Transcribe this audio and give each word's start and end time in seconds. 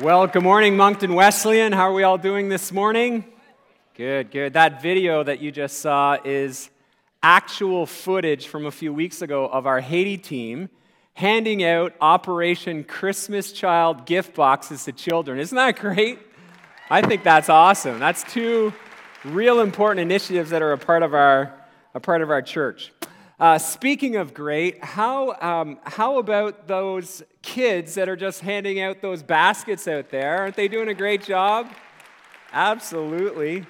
Well, 0.00 0.26
good 0.26 0.42
morning, 0.42 0.74
Moncton 0.78 1.12
Wesleyan. 1.12 1.72
How 1.72 1.90
are 1.90 1.92
we 1.92 2.02
all 2.02 2.16
doing 2.16 2.48
this 2.48 2.72
morning? 2.72 3.26
Good, 3.94 4.30
good. 4.30 4.54
That 4.54 4.80
video 4.80 5.22
that 5.22 5.40
you 5.40 5.52
just 5.52 5.80
saw 5.80 6.16
is 6.24 6.70
actual 7.22 7.84
footage 7.84 8.46
from 8.46 8.64
a 8.64 8.70
few 8.70 8.90
weeks 8.90 9.20
ago 9.20 9.44
of 9.44 9.66
our 9.66 9.80
Haiti 9.80 10.16
team 10.16 10.70
handing 11.12 11.62
out 11.62 11.92
Operation 12.00 12.84
Christmas 12.84 13.52
Child 13.52 14.06
gift 14.06 14.34
boxes 14.34 14.86
to 14.86 14.92
children. 14.92 15.38
Isn't 15.38 15.56
that 15.56 15.78
great? 15.78 16.20
I 16.88 17.02
think 17.02 17.22
that's 17.22 17.50
awesome. 17.50 17.98
That's 17.98 18.22
two 18.22 18.72
real 19.26 19.60
important 19.60 20.00
initiatives 20.00 20.48
that 20.50 20.62
are 20.62 20.72
a 20.72 20.78
part 20.78 21.02
of 21.02 21.12
our, 21.12 21.52
a 21.92 22.00
part 22.00 22.22
of 22.22 22.30
our 22.30 22.40
church. 22.40 22.92
Uh, 23.42 23.58
speaking 23.58 24.14
of 24.14 24.32
great, 24.32 24.84
how, 24.84 25.34
um, 25.40 25.76
how 25.82 26.18
about 26.18 26.68
those 26.68 27.24
kids 27.42 27.96
that 27.96 28.08
are 28.08 28.14
just 28.14 28.40
handing 28.40 28.80
out 28.80 29.00
those 29.00 29.20
baskets 29.20 29.88
out 29.88 30.10
there? 30.10 30.38
Aren't 30.38 30.54
they 30.54 30.68
doing 30.68 30.86
a 30.86 30.94
great 30.94 31.24
job? 31.24 31.68
Absolutely. 32.52 33.66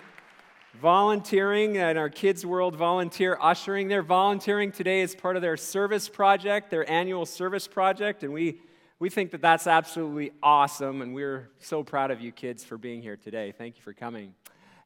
Volunteering 0.75 1.79
and 1.79 1.97
our 1.97 2.11
Kids 2.11 2.45
World 2.45 2.77
Volunteer 2.77 3.39
Ushering. 3.41 3.89
They're 3.89 4.03
volunteering 4.03 4.73
today 4.73 5.01
as 5.01 5.15
part 5.15 5.37
of 5.37 5.43
their 5.43 5.57
service 5.57 6.07
project, 6.07 6.69
their 6.69 6.87
annual 6.91 7.25
service 7.25 7.67
project, 7.67 8.25
and 8.25 8.33
we, 8.35 8.61
we 8.99 9.09
think 9.09 9.31
that 9.31 9.41
that's 9.41 9.67
absolutely 9.67 10.33
awesome, 10.43 11.01
and 11.01 11.15
we're 11.15 11.49
so 11.61 11.83
proud 11.83 12.11
of 12.11 12.21
you 12.21 12.31
kids 12.31 12.63
for 12.63 12.77
being 12.77 13.01
here 13.01 13.17
today. 13.17 13.55
Thank 13.57 13.79
you 13.79 13.83
for 13.83 13.95
coming. 13.95 14.35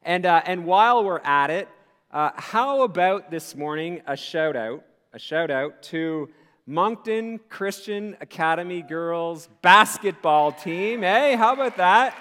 And, 0.03 0.25
uh, 0.25 0.43
and 0.45 0.63
while 0.63 1.03
we're 1.03 1.19
at 1.25 1.49
it, 1.49 1.67
uh, 2.11 2.31
how 2.35 2.83
about 2.83 3.29
this 3.29 3.53
morning 3.53 4.01
a 4.07 4.15
shout 4.15 4.55
out, 4.55 4.83
a 5.11 5.19
shout 5.19 5.51
out 5.51 5.83
to 5.83 6.29
Moncton 6.65 7.39
Christian 7.49 8.15
Academy 8.21 8.81
girls 8.81 9.49
basketball 9.61 10.53
team. 10.53 11.01
Hey, 11.01 11.35
how 11.35 11.53
about 11.53 11.75
that? 11.77 12.15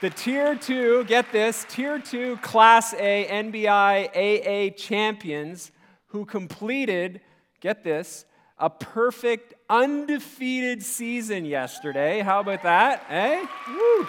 The 0.00 0.10
Tier 0.10 0.56
2, 0.56 1.04
get 1.04 1.30
this, 1.30 1.64
Tier 1.68 2.00
2 2.00 2.38
Class 2.38 2.92
A 2.94 3.26
NBIAA 3.30 4.76
champions 4.76 5.70
who 6.08 6.24
completed, 6.24 7.20
get 7.60 7.84
this, 7.84 8.24
a 8.58 8.68
perfect 8.68 9.54
undefeated 9.70 10.82
season 10.82 11.44
yesterday. 11.44 12.20
How 12.20 12.40
about 12.40 12.64
that? 12.64 13.04
Eh? 13.08 13.46
Woo. 13.68 14.08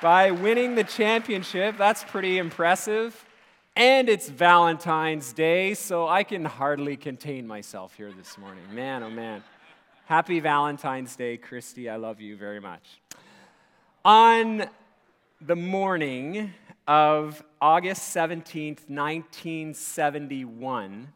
By 0.00 0.30
winning 0.30 0.74
the 0.74 0.84
championship. 0.84 1.76
That's 1.76 2.02
pretty 2.04 2.38
impressive. 2.38 3.24
And 3.74 4.10
it's 4.10 4.28
Valentine's 4.28 5.32
Day, 5.32 5.72
so 5.72 6.06
I 6.06 6.24
can 6.24 6.44
hardly 6.44 6.94
contain 6.94 7.46
myself 7.46 7.96
here 7.96 8.12
this 8.12 8.36
morning. 8.36 8.62
Man, 8.74 9.02
oh 9.02 9.08
man. 9.08 9.42
Happy 10.04 10.40
Valentine's 10.40 11.16
Day, 11.16 11.38
Christy. 11.38 11.88
I 11.88 11.96
love 11.96 12.20
you 12.20 12.36
very 12.36 12.60
much. 12.60 13.00
On 14.04 14.66
the 15.40 15.56
morning 15.56 16.52
of 16.86 17.42
August 17.62 18.14
17th, 18.14 18.90
1971, 18.90 21.08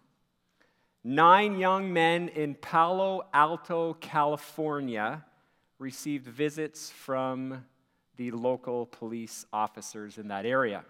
nine 1.04 1.58
young 1.58 1.92
men 1.92 2.30
in 2.30 2.54
Palo 2.54 3.26
Alto, 3.34 3.98
California 4.00 5.26
received 5.78 6.26
visits 6.26 6.90
from 6.90 7.66
the 8.16 8.30
local 8.30 8.86
police 8.86 9.44
officers 9.52 10.16
in 10.16 10.28
that 10.28 10.46
area 10.46 10.82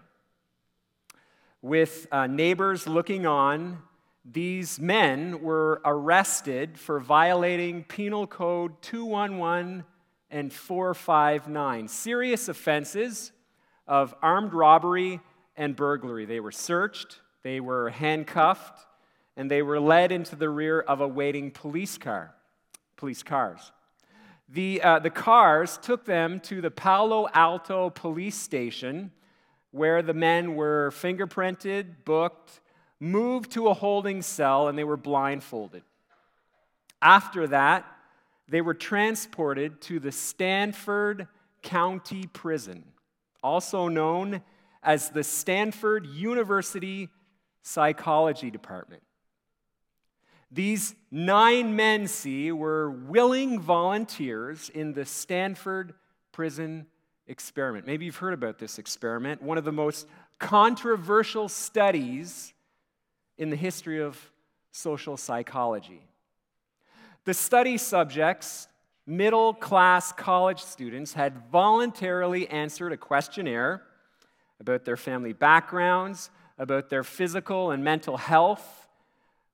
with 1.61 2.07
uh, 2.11 2.27
neighbors 2.27 2.87
looking 2.87 3.25
on, 3.25 3.81
these 4.23 4.79
men 4.79 5.41
were 5.41 5.81
arrested 5.85 6.77
for 6.77 6.99
violating 6.99 7.83
Penal 7.83 8.27
Code 8.27 8.81
211 8.81 9.83
and 10.29 10.51
459, 10.51 11.87
serious 11.87 12.49
offenses 12.49 13.31
of 13.87 14.13
armed 14.21 14.53
robbery 14.53 15.21
and 15.55 15.75
burglary. 15.75 16.25
They 16.25 16.41
were 16.41 16.51
searched, 16.51 17.21
they 17.43 17.59
were 17.59 17.89
handcuffed, 17.89 18.85
and 19.37 19.49
they 19.49 19.61
were 19.61 19.79
led 19.79 20.11
into 20.11 20.35
the 20.35 20.49
rear 20.49 20.81
of 20.81 20.99
a 20.99 21.07
waiting 21.07 21.51
police 21.51 21.97
car, 21.97 22.35
police 22.97 23.23
cars. 23.23 23.71
The, 24.49 24.81
uh, 24.81 24.99
the 24.99 25.09
cars 25.09 25.79
took 25.81 26.05
them 26.05 26.39
to 26.41 26.61
the 26.61 26.71
Palo 26.71 27.27
Alto 27.33 27.89
police 27.89 28.35
station 28.35 29.11
where 29.71 30.01
the 30.01 30.13
men 30.13 30.55
were 30.55 30.91
fingerprinted, 30.93 32.05
booked, 32.05 32.61
moved 32.99 33.51
to 33.51 33.67
a 33.67 33.73
holding 33.73 34.21
cell, 34.21 34.67
and 34.67 34.77
they 34.77 34.83
were 34.83 34.97
blindfolded. 34.97 35.83
After 37.01 37.47
that, 37.47 37.85
they 38.47 38.61
were 38.61 38.73
transported 38.73 39.81
to 39.81 39.99
the 39.99 40.11
Stanford 40.11 41.27
County 41.61 42.27
Prison, 42.27 42.83
also 43.43 43.87
known 43.87 44.41
as 44.81 45.09
the 45.09 45.23
Stanford 45.23 46.07
University 46.07 47.09
Psychology 47.61 48.49
Department. 48.49 49.03
These 50.49 50.95
nine 51.11 51.75
men, 51.75 52.07
see, 52.07 52.53
were 52.53 52.89
willing 52.89 53.59
volunteers 53.59 54.69
in 54.69 54.93
the 54.93 55.05
Stanford 55.05 55.93
Prison 56.31 56.87
experiment. 57.27 57.85
Maybe 57.85 58.05
you've 58.05 58.17
heard 58.17 58.33
about 58.33 58.57
this 58.57 58.79
experiment, 58.79 59.41
one 59.41 59.57
of 59.57 59.63
the 59.63 59.71
most 59.71 60.07
controversial 60.39 61.49
studies 61.49 62.53
in 63.37 63.49
the 63.49 63.55
history 63.55 64.01
of 64.01 64.17
social 64.71 65.17
psychology. 65.17 66.01
The 67.25 67.33
study 67.33 67.77
subjects, 67.77 68.67
middle 69.05 69.53
class 69.53 70.11
college 70.11 70.61
students, 70.61 71.13
had 71.13 71.49
voluntarily 71.51 72.47
answered 72.47 72.93
a 72.93 72.97
questionnaire 72.97 73.81
about 74.59 74.85
their 74.85 74.97
family 74.97 75.33
backgrounds, 75.33 76.29
about 76.57 76.89
their 76.89 77.03
physical 77.03 77.71
and 77.71 77.83
mental 77.83 78.17
health, 78.17 78.87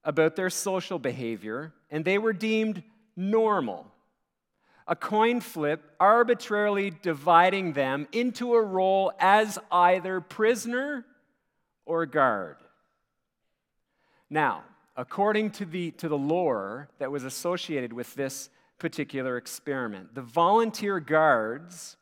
about 0.03 0.35
their 0.35 0.49
social 0.49 0.99
behavior, 0.99 1.73
and 1.89 2.05
they 2.05 2.17
were 2.17 2.33
deemed 2.33 2.83
normal 3.15 3.92
a 4.87 4.95
coin 4.95 5.39
flip 5.39 5.91
arbitrarily 5.99 6.91
dividing 7.01 7.73
them 7.73 8.07
into 8.11 8.53
a 8.53 8.61
role 8.61 9.11
as 9.19 9.57
either 9.71 10.19
prisoner 10.21 11.05
or 11.85 12.05
guard. 12.05 12.57
Now, 14.29 14.63
according 14.95 15.51
to 15.51 15.65
the, 15.65 15.91
to 15.91 16.07
the 16.07 16.17
lore 16.17 16.89
that 16.99 17.11
was 17.11 17.23
associated 17.23 17.93
with 17.93 18.13
this 18.15 18.49
particular 18.79 19.37
experiment, 19.37 20.15
the 20.15 20.21
volunteer 20.21 20.99
guards, 20.99 21.97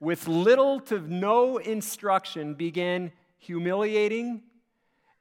with 0.00 0.26
little 0.26 0.80
to 0.80 1.00
no 1.00 1.58
instruction, 1.58 2.54
began 2.54 3.12
humiliating 3.38 4.42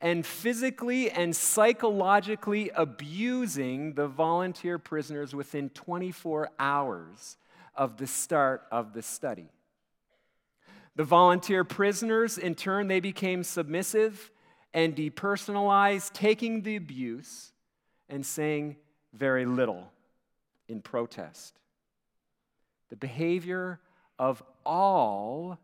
and 0.01 0.25
physically 0.25 1.11
and 1.11 1.35
psychologically 1.35 2.71
abusing 2.75 3.93
the 3.93 4.07
volunteer 4.07 4.79
prisoners 4.79 5.35
within 5.35 5.69
24 5.69 6.49
hours 6.57 7.37
of 7.75 7.97
the 7.97 8.07
start 8.07 8.63
of 8.71 8.93
the 8.93 9.01
study. 9.01 9.49
The 10.95 11.03
volunteer 11.03 11.63
prisoners, 11.63 12.37
in 12.37 12.55
turn, 12.55 12.87
they 12.87 12.99
became 12.99 13.43
submissive 13.43 14.31
and 14.73 14.95
depersonalized, 14.95 16.13
taking 16.13 16.63
the 16.63 16.75
abuse 16.75 17.53
and 18.09 18.25
saying 18.25 18.75
very 19.13 19.45
little 19.45 19.91
in 20.67 20.81
protest. 20.81 21.59
The 22.89 22.95
behavior 22.95 23.79
of 24.19 24.43
all 24.65 25.59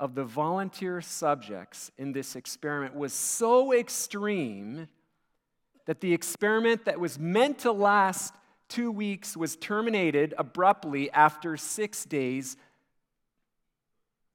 of 0.00 0.14
the 0.14 0.24
volunteer 0.24 1.02
subjects 1.02 1.92
in 1.98 2.12
this 2.12 2.34
experiment 2.34 2.96
was 2.96 3.12
so 3.12 3.74
extreme 3.74 4.88
that 5.84 6.00
the 6.00 6.14
experiment 6.14 6.86
that 6.86 6.98
was 6.98 7.18
meant 7.18 7.58
to 7.58 7.70
last 7.70 8.34
two 8.68 8.90
weeks 8.90 9.36
was 9.36 9.56
terminated 9.56 10.32
abruptly 10.38 11.10
after 11.10 11.54
six 11.58 12.06
days. 12.06 12.56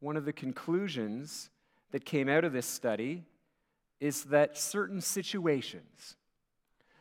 One 0.01 0.17
of 0.17 0.25
the 0.25 0.33
conclusions 0.33 1.50
that 1.91 2.06
came 2.06 2.29
out 2.29 2.44
of 2.44 2.53
this 2.53 2.68
study 2.68 3.23
is 4.00 4.25
that 4.25 4.59
certain 4.59 5.01
situations, 5.01 6.15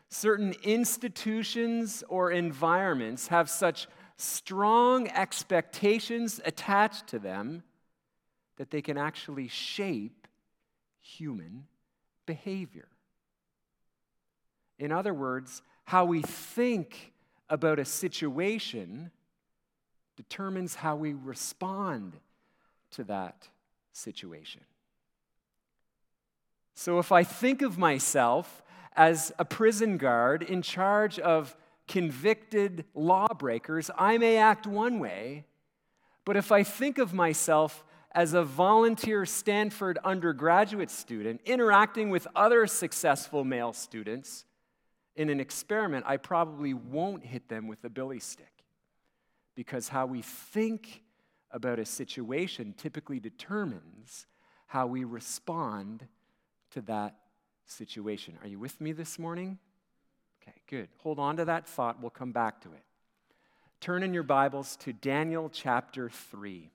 certain 0.09 0.55
institutions 0.63 2.03
or 2.09 2.31
environments 2.31 3.29
have 3.29 3.51
such 3.51 3.89
strong 4.17 5.09
expectations 5.09 6.41
attached 6.47 7.09
to 7.09 7.19
them 7.19 7.63
that 8.57 8.71
they 8.71 8.83
can 8.83 8.97
actually 8.97 9.49
shape 9.49 10.27
human 11.01 11.67
behavior. 12.27 12.89
In 14.79 14.93
other 14.93 15.15
words, 15.15 15.63
how 15.85 16.05
we 16.05 16.23
think 16.23 17.13
about 17.49 17.79
a 17.79 17.85
situation 17.85 19.11
determines 20.17 20.77
how 20.77 20.97
we 20.97 21.13
respond 21.13 22.17
to 22.93 23.05
that 23.05 23.49
situation. 23.93 24.63
So 26.75 26.99
if 26.99 27.13
I 27.13 27.23
think 27.23 27.63
of 27.63 27.79
myself 27.79 28.63
as 28.97 29.33
a 29.39 29.45
prison 29.45 29.97
guard 29.97 30.43
in 30.43 30.63
charge 30.63 31.19
of 31.19 31.57
convicted 31.87 32.85
lawbreakers, 32.95 33.91
I 33.99 34.19
may 34.19 34.37
act 34.37 34.67
one 34.67 34.99
way 34.99 35.45
But 36.25 36.37
if 36.37 36.51
I 36.51 36.63
think 36.63 36.99
of 36.99 37.13
myself 37.13 37.85
as 38.15 38.33
a 38.33 38.45
volunteer 38.45 39.27
Stanford 39.27 39.99
undergraduate 40.05 40.91
student 40.91 41.41
interacting 41.45 42.11
with 42.11 42.27
other 42.37 42.67
successful 42.67 43.45
male 43.45 43.73
students 43.73 44.45
in 45.17 45.31
an 45.31 45.41
experiment, 45.41 46.05
I 46.07 46.17
probably 46.17 46.75
won't 46.75 47.25
hit 47.25 47.49
them 47.49 47.67
with 47.67 47.85
a 47.85 47.89
billy 47.89 48.21
stick. 48.21 48.47
Because 49.57 49.89
how 49.89 50.07
we 50.07 50.23
think 50.23 51.03
about 51.51 51.79
a 51.79 51.85
situation 51.85 52.75
typically 52.77 53.21
determines 53.21 54.27
how 54.67 54.87
we 54.87 55.05
respond 55.05 56.07
to 56.73 56.81
that 56.83 57.17
situation. 57.65 58.37
Are 58.43 58.49
you 58.49 58.59
with 58.59 58.81
me 58.81 58.93
this 58.93 59.19
morning? 59.19 59.59
Okay, 60.43 60.57
good. 60.69 60.89
Hold 60.99 61.19
on 61.19 61.37
to 61.37 61.45
that 61.45 61.69
thought. 61.69 62.01
We'll 62.01 62.11
come 62.11 62.33
back 62.33 62.61
to 62.63 62.69
it. 62.73 62.83
Turn 63.81 64.03
in 64.03 64.15
your 64.15 64.25
Bibles 64.25 64.77
to 64.77 64.93
Daniel 64.93 65.49
chapter 65.49 66.11
3. 66.11 66.71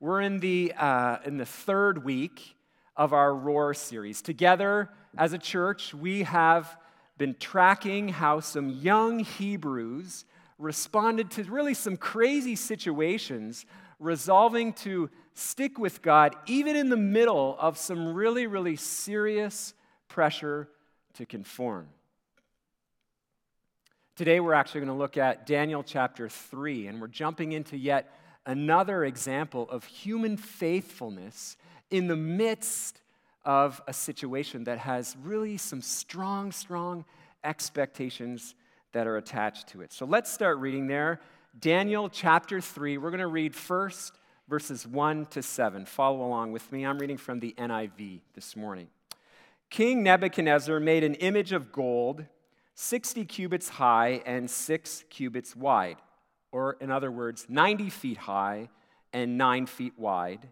We're 0.00 0.20
in 0.20 0.38
the, 0.38 0.72
uh, 0.76 1.16
in 1.24 1.38
the 1.38 1.44
third 1.44 2.04
week 2.04 2.54
of 2.96 3.12
our 3.12 3.34
Roar 3.34 3.74
series. 3.74 4.22
Together 4.22 4.90
as 5.16 5.32
a 5.32 5.38
church, 5.38 5.92
we 5.92 6.22
have 6.22 6.76
been 7.16 7.34
tracking 7.40 8.08
how 8.08 8.38
some 8.38 8.70
young 8.70 9.18
Hebrews 9.18 10.24
responded 10.56 11.32
to 11.32 11.42
really 11.44 11.74
some 11.74 11.96
crazy 11.96 12.54
situations, 12.54 13.66
resolving 13.98 14.72
to 14.74 15.10
stick 15.34 15.80
with 15.80 16.00
God 16.00 16.36
even 16.46 16.76
in 16.76 16.90
the 16.90 16.96
middle 16.96 17.56
of 17.58 17.76
some 17.76 18.14
really, 18.14 18.46
really 18.46 18.76
serious 18.76 19.74
pressure 20.06 20.68
to 21.14 21.26
conform. 21.26 21.88
Today, 24.14 24.38
we're 24.38 24.54
actually 24.54 24.82
going 24.82 24.92
to 24.92 24.98
look 24.98 25.16
at 25.16 25.44
Daniel 25.44 25.82
chapter 25.82 26.28
3, 26.28 26.86
and 26.86 27.00
we're 27.00 27.08
jumping 27.08 27.50
into 27.50 27.76
yet 27.76 28.12
another 28.48 29.04
example 29.04 29.68
of 29.70 29.84
human 29.84 30.36
faithfulness 30.36 31.56
in 31.90 32.08
the 32.08 32.16
midst 32.16 33.02
of 33.44 33.80
a 33.86 33.92
situation 33.92 34.64
that 34.64 34.78
has 34.78 35.16
really 35.22 35.56
some 35.56 35.82
strong, 35.82 36.50
strong 36.50 37.04
expectations 37.44 38.54
that 38.92 39.06
are 39.06 39.18
attached 39.18 39.68
to 39.68 39.82
it. 39.82 39.92
So 39.92 40.06
let's 40.06 40.32
start 40.32 40.58
reading 40.58 40.86
there. 40.86 41.20
Daniel 41.60 42.08
chapter 42.08 42.60
3. 42.60 42.98
We're 42.98 43.10
going 43.10 43.20
to 43.20 43.26
read 43.26 43.54
first 43.54 44.18
verses 44.48 44.86
1 44.86 45.26
to 45.26 45.42
7. 45.42 45.84
Follow 45.84 46.24
along 46.24 46.52
with 46.52 46.72
me. 46.72 46.86
I'm 46.86 46.98
reading 46.98 47.18
from 47.18 47.40
the 47.40 47.54
NIV 47.58 48.20
this 48.34 48.56
morning. 48.56 48.88
King 49.68 50.02
Nebuchadnezzar 50.02 50.80
made 50.80 51.04
an 51.04 51.14
image 51.14 51.52
of 51.52 51.70
gold 51.70 52.24
60 52.74 53.24
cubits 53.26 53.68
high 53.68 54.22
and 54.24 54.48
6 54.48 55.04
cubits 55.10 55.54
wide, 55.54 55.96
or 56.52 56.76
in 56.80 56.90
other 56.90 57.10
words, 57.10 57.46
90 57.48 57.90
feet 57.90 58.18
high 58.18 58.68
and 59.12 59.38
9 59.38 59.66
feet 59.66 59.94
wide, 59.96 60.48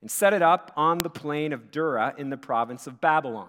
and 0.00 0.10
set 0.10 0.32
it 0.32 0.42
up 0.42 0.72
on 0.76 1.02
the 1.02 1.10
plain 1.10 1.52
of 1.52 1.70
Dura 1.70 2.14
in 2.16 2.30
the 2.30 2.36
province 2.36 2.86
of 2.86 3.00
Babylon. 3.00 3.48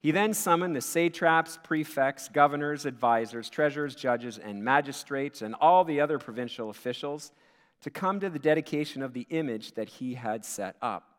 He 0.00 0.12
then 0.12 0.32
summoned 0.32 0.76
the 0.76 0.80
satraps, 0.80 1.58
prefects, 1.62 2.28
governors, 2.28 2.86
advisors, 2.86 3.50
treasurers, 3.50 3.94
judges, 3.94 4.38
and 4.38 4.62
magistrates, 4.62 5.42
and 5.42 5.54
all 5.60 5.84
the 5.84 6.00
other 6.00 6.18
provincial 6.18 6.70
officials 6.70 7.32
to 7.80 7.90
come 7.90 8.20
to 8.20 8.30
the 8.30 8.38
dedication 8.38 9.02
of 9.02 9.12
the 9.12 9.26
image 9.30 9.72
that 9.72 9.88
he 9.88 10.14
had 10.14 10.44
set 10.44 10.76
up. 10.82 11.18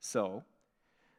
So, 0.00 0.44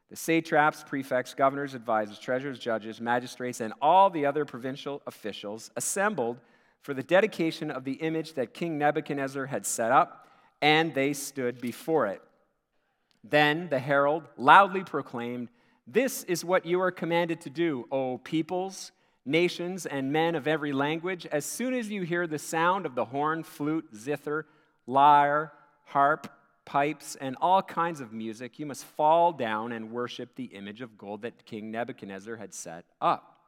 the 0.08 0.16
satraps, 0.16 0.84
prefects, 0.84 1.32
governors, 1.32 1.74
advisors, 1.74 2.18
treasurers, 2.18 2.58
judges, 2.58 3.00
magistrates, 3.00 3.60
and 3.60 3.72
all 3.80 4.10
the 4.10 4.26
other 4.26 4.44
provincial 4.44 5.00
officials 5.06 5.70
assembled 5.76 6.38
for 6.82 6.94
the 6.94 7.02
dedication 7.02 7.70
of 7.70 7.84
the 7.84 7.94
image 7.94 8.34
that 8.34 8.54
King 8.54 8.76
Nebuchadnezzar 8.76 9.46
had 9.46 9.64
set 9.64 9.92
up, 9.92 10.28
and 10.60 10.94
they 10.94 11.12
stood 11.12 11.60
before 11.60 12.06
it. 12.06 12.22
Then 13.24 13.68
the 13.68 13.78
herald 13.78 14.24
loudly 14.36 14.82
proclaimed, 14.82 15.48
This 15.86 16.24
is 16.24 16.44
what 16.44 16.66
you 16.66 16.80
are 16.80 16.90
commanded 16.90 17.40
to 17.42 17.50
do, 17.50 17.86
O 17.90 18.18
peoples, 18.18 18.92
nations, 19.24 19.86
and 19.86 20.12
men 20.12 20.34
of 20.34 20.48
every 20.48 20.72
language, 20.72 21.26
as 21.26 21.44
soon 21.44 21.74
as 21.74 21.88
you 21.88 22.02
hear 22.02 22.26
the 22.26 22.38
sound 22.38 22.84
of 22.84 22.96
the 22.96 23.04
horn, 23.04 23.44
flute, 23.44 23.88
zither, 23.94 24.46
lyre, 24.86 25.52
harp, 25.86 26.26
pipes, 26.64 27.16
and 27.20 27.36
all 27.40 27.62
kinds 27.62 28.00
of 28.00 28.12
music, 28.12 28.58
you 28.58 28.66
must 28.66 28.84
fall 28.84 29.32
down 29.32 29.72
and 29.72 29.92
worship 29.92 30.34
the 30.34 30.44
image 30.44 30.80
of 30.80 30.98
gold 30.98 31.22
that 31.22 31.44
King 31.44 31.70
Nebuchadnezzar 31.70 32.36
had 32.36 32.54
set 32.54 32.84
up. 33.00 33.38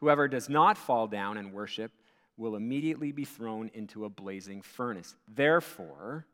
Whoever 0.00 0.28
does 0.28 0.48
not 0.48 0.78
fall 0.78 1.06
down 1.06 1.38
and 1.38 1.52
worship 1.52 1.90
will 2.38 2.56
immediately 2.56 3.12
be 3.12 3.24
thrown 3.24 3.70
into 3.74 4.04
a 4.04 4.08
blazing 4.08 4.62
furnace. 4.62 5.14
Therefore, 5.26 6.24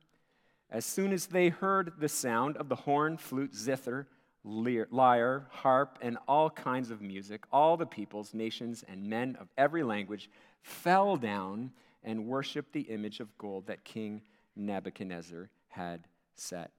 as 0.71 0.85
soon 0.85 1.13
as 1.13 1.27
they 1.27 1.49
heard 1.49 1.95
the 1.99 2.09
sound 2.09 2.57
of 2.59 2.69
the 2.69 2.75
horn, 2.77 3.17
flute, 3.17 3.55
zither, 3.55 4.07
lyre, 4.45 5.47
harp, 5.51 5.99
and 6.03 6.19
all 6.29 6.51
kinds 6.51 6.91
of 6.91 7.01
music, 7.01 7.45
all 7.51 7.77
the 7.77 7.87
peoples, 7.87 8.35
nations, 8.35 8.85
and 8.87 9.09
men 9.09 9.37
of 9.41 9.49
every 9.57 9.83
language 9.83 10.29
fell 10.63 11.17
down 11.17 11.73
and 12.03 12.27
worshiped 12.27 12.73
the 12.73 12.83
image 12.83 13.21
of 13.21 13.37
gold 13.39 13.67
that 13.67 13.85
King 13.85 14.21
Nebuchadnezzar 14.57 15.49
had 15.69 16.07
set 16.37 16.71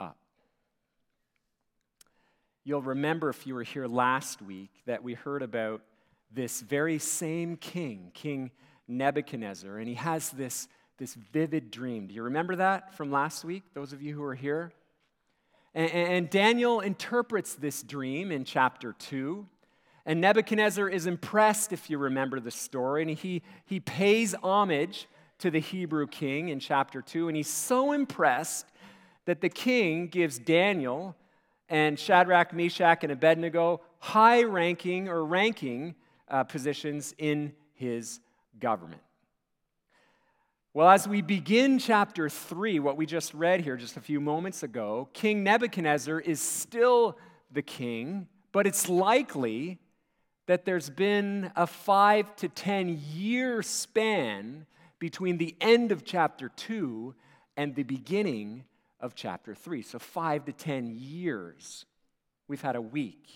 up. 0.00 0.18
You'll 2.64 2.82
remember 2.82 3.28
if 3.28 3.46
you 3.46 3.54
were 3.54 3.62
here 3.62 3.86
last 3.86 4.42
week 4.42 4.70
that 4.86 5.04
we 5.04 5.14
heard 5.14 5.42
about 5.42 5.82
this 6.32 6.60
very 6.60 6.98
same 6.98 7.56
king, 7.56 8.10
King 8.14 8.50
Nebuchadnezzar, 8.96 9.78
and 9.78 9.88
he 9.88 9.94
has 9.94 10.30
this, 10.30 10.68
this 10.98 11.14
vivid 11.14 11.70
dream. 11.70 12.06
Do 12.06 12.14
you 12.14 12.22
remember 12.22 12.56
that 12.56 12.94
from 12.94 13.10
last 13.10 13.44
week, 13.44 13.62
those 13.74 13.92
of 13.92 14.02
you 14.02 14.14
who 14.14 14.22
are 14.22 14.34
here? 14.34 14.72
And, 15.74 15.90
and 15.90 16.30
Daniel 16.30 16.80
interprets 16.80 17.54
this 17.54 17.82
dream 17.82 18.30
in 18.30 18.44
chapter 18.44 18.92
2. 18.92 19.46
And 20.04 20.20
Nebuchadnezzar 20.20 20.88
is 20.88 21.06
impressed, 21.06 21.72
if 21.72 21.88
you 21.88 21.98
remember 21.98 22.40
the 22.40 22.50
story, 22.50 23.02
and 23.02 23.10
he, 23.10 23.42
he 23.64 23.80
pays 23.80 24.34
homage 24.42 25.06
to 25.38 25.50
the 25.50 25.60
Hebrew 25.60 26.06
king 26.06 26.48
in 26.48 26.60
chapter 26.60 27.02
2, 27.02 27.28
and 27.28 27.36
he's 27.36 27.50
so 27.50 27.92
impressed 27.92 28.66
that 29.24 29.40
the 29.40 29.48
king 29.48 30.08
gives 30.08 30.38
Daniel 30.38 31.16
and 31.68 31.98
Shadrach, 31.98 32.52
Meshach, 32.52 33.02
and 33.02 33.12
Abednego 33.12 33.80
high 33.98 34.42
ranking 34.42 35.08
or 35.08 35.24
ranking 35.24 35.94
uh, 36.28 36.44
positions 36.44 37.14
in 37.18 37.52
his 37.74 38.20
government. 38.58 39.02
Well, 40.74 40.88
as 40.88 41.06
we 41.06 41.20
begin 41.20 41.78
chapter 41.78 42.30
3, 42.30 42.78
what 42.78 42.96
we 42.96 43.04
just 43.04 43.34
read 43.34 43.60
here 43.60 43.76
just 43.76 43.98
a 43.98 44.00
few 44.00 44.20
moments 44.20 44.62
ago, 44.62 45.08
King 45.12 45.44
Nebuchadnezzar 45.44 46.18
is 46.20 46.40
still 46.40 47.18
the 47.50 47.60
king, 47.60 48.26
but 48.52 48.66
it's 48.66 48.88
likely 48.88 49.78
that 50.46 50.64
there's 50.64 50.88
been 50.88 51.52
a 51.56 51.66
five 51.66 52.34
to 52.36 52.48
10 52.48 53.00
year 53.12 53.62
span 53.62 54.66
between 54.98 55.36
the 55.36 55.54
end 55.60 55.92
of 55.92 56.04
chapter 56.04 56.48
2 56.56 57.14
and 57.56 57.74
the 57.74 57.82
beginning 57.82 58.64
of 58.98 59.14
chapter 59.14 59.54
3. 59.54 59.82
So, 59.82 59.98
five 59.98 60.46
to 60.46 60.52
10 60.52 60.96
years. 60.98 61.84
We've 62.48 62.62
had 62.62 62.76
a 62.76 62.80
week. 62.80 63.28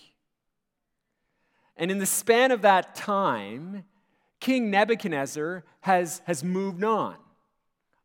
And 1.75 1.91
in 1.91 1.99
the 1.99 2.05
span 2.05 2.51
of 2.51 2.63
that 2.63 2.95
time, 2.95 3.83
King 4.39 4.69
Nebuchadnezzar 4.69 5.63
has, 5.81 6.21
has 6.25 6.43
moved 6.43 6.83
on. 6.83 7.15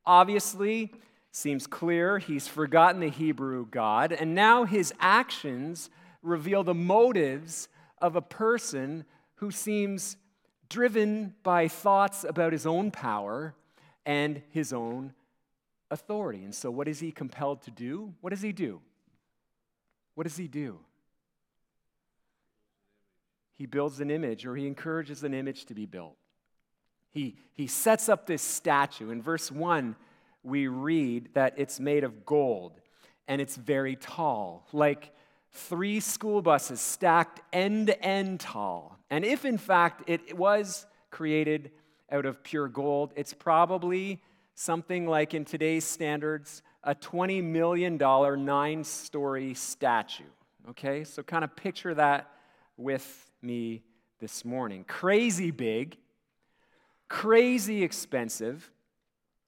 Obviously, 0.04 0.92
seems 1.30 1.66
clear 1.66 2.18
he's 2.18 2.48
forgotten 2.48 3.00
the 3.00 3.08
Hebrew 3.08 3.66
God, 3.70 4.12
and 4.12 4.34
now 4.34 4.64
his 4.64 4.92
actions 5.00 5.90
reveal 6.22 6.62
the 6.62 6.74
motives 6.74 7.68
of 7.98 8.16
a 8.16 8.22
person 8.22 9.04
who 9.36 9.50
seems 9.50 10.16
driven 10.68 11.34
by 11.42 11.68
thoughts 11.68 12.24
about 12.24 12.52
his 12.52 12.66
own 12.66 12.90
power 12.90 13.54
and 14.06 14.42
his 14.50 14.72
own 14.72 15.12
authority. 15.90 16.44
And 16.44 16.54
so, 16.54 16.70
what 16.70 16.88
is 16.88 17.00
he 17.00 17.12
compelled 17.12 17.62
to 17.62 17.70
do? 17.70 18.14
What 18.20 18.30
does 18.30 18.42
he 18.42 18.52
do? 18.52 18.80
What 20.14 20.24
does 20.24 20.36
he 20.36 20.48
do? 20.48 20.78
He 23.56 23.66
builds 23.66 24.00
an 24.00 24.10
image, 24.10 24.44
or 24.44 24.56
he 24.56 24.66
encourages 24.66 25.22
an 25.22 25.34
image 25.34 25.66
to 25.66 25.74
be 25.74 25.86
built. 25.86 26.16
He, 27.12 27.36
he 27.52 27.66
sets 27.66 28.08
up 28.08 28.26
this 28.26 28.42
statue. 28.42 29.10
In 29.10 29.22
verse 29.22 29.52
1, 29.52 29.94
we 30.42 30.66
read 30.66 31.28
that 31.34 31.54
it's 31.56 31.78
made 31.78 32.02
of 32.02 32.26
gold 32.26 32.80
and 33.28 33.40
it's 33.40 33.56
very 33.56 33.96
tall, 33.96 34.66
like 34.72 35.14
three 35.52 36.00
school 36.00 36.42
buses 36.42 36.80
stacked 36.80 37.40
end 37.52 37.86
to 37.86 38.04
end 38.04 38.40
tall. 38.40 38.98
And 39.10 39.24
if 39.24 39.44
in 39.44 39.58
fact 39.58 40.08
it 40.08 40.36
was 40.36 40.86
created 41.10 41.70
out 42.10 42.26
of 42.26 42.42
pure 42.42 42.68
gold, 42.68 43.12
it's 43.14 43.34
probably 43.34 44.20
something 44.54 45.06
like, 45.06 45.34
in 45.34 45.44
today's 45.44 45.84
standards, 45.84 46.62
a 46.84 46.94
$20 46.94 47.42
million 47.42 47.96
nine 48.44 48.84
story 48.84 49.54
statue. 49.54 50.24
Okay, 50.70 51.04
so 51.04 51.22
kind 51.22 51.44
of 51.44 51.54
picture 51.56 51.94
that 51.94 52.30
with 52.76 53.30
me 53.40 53.82
this 54.20 54.44
morning. 54.44 54.84
Crazy 54.86 55.50
big, 55.50 55.96
crazy 57.12 57.82
expensive, 57.82 58.70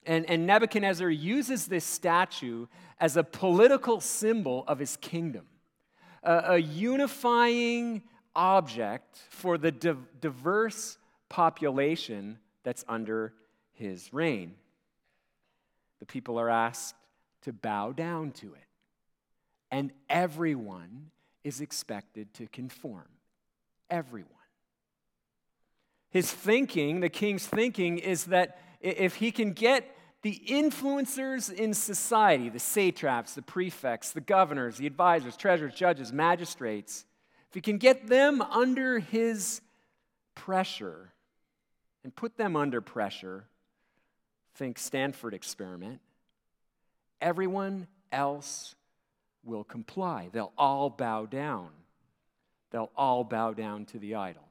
And, 0.06 0.28
and 0.28 0.46
Nebuchadnezzar 0.46 1.08
uses 1.08 1.66
this 1.66 1.84
statue 1.84 2.66
as 3.00 3.16
a 3.16 3.24
political 3.24 4.00
symbol 4.00 4.64
of 4.66 4.78
his 4.78 4.96
kingdom, 4.98 5.46
a, 6.22 6.54
a 6.54 6.58
unifying 6.58 8.02
object 8.36 9.18
for 9.30 9.56
the 9.56 9.70
diverse 9.70 10.98
population 11.28 12.38
that's 12.62 12.84
under 12.88 13.32
his 13.72 14.12
reign. 14.12 14.54
The 16.00 16.06
people 16.06 16.38
are 16.38 16.50
asked 16.50 16.96
to 17.42 17.52
bow 17.52 17.92
down 17.92 18.32
to 18.32 18.48
it, 18.54 18.68
and 19.70 19.90
everyone 20.08 21.10
is 21.44 21.60
expected 21.60 22.32
to 22.34 22.46
conform. 22.46 23.08
Everyone. 23.90 24.30
His 26.14 26.30
thinking, 26.30 27.00
the 27.00 27.08
king's 27.08 27.44
thinking, 27.44 27.98
is 27.98 28.26
that 28.26 28.60
if 28.80 29.16
he 29.16 29.32
can 29.32 29.52
get 29.52 29.98
the 30.22 30.40
influencers 30.46 31.52
in 31.52 31.74
society, 31.74 32.48
the 32.48 32.60
satraps, 32.60 33.34
the 33.34 33.42
prefects, 33.42 34.12
the 34.12 34.20
governors, 34.20 34.76
the 34.76 34.86
advisors, 34.86 35.36
treasurers, 35.36 35.74
judges, 35.74 36.12
magistrates, 36.12 37.04
if 37.48 37.54
he 37.54 37.60
can 37.60 37.78
get 37.78 38.06
them 38.06 38.40
under 38.42 39.00
his 39.00 39.60
pressure 40.36 41.12
and 42.04 42.14
put 42.14 42.36
them 42.36 42.54
under 42.54 42.80
pressure, 42.80 43.46
think 44.54 44.78
Stanford 44.78 45.34
experiment, 45.34 46.00
everyone 47.20 47.88
else 48.12 48.76
will 49.42 49.64
comply. 49.64 50.28
They'll 50.32 50.52
all 50.56 50.90
bow 50.90 51.26
down. 51.26 51.70
They'll 52.70 52.92
all 52.96 53.24
bow 53.24 53.52
down 53.52 53.86
to 53.86 53.98
the 53.98 54.14
idol. 54.14 54.43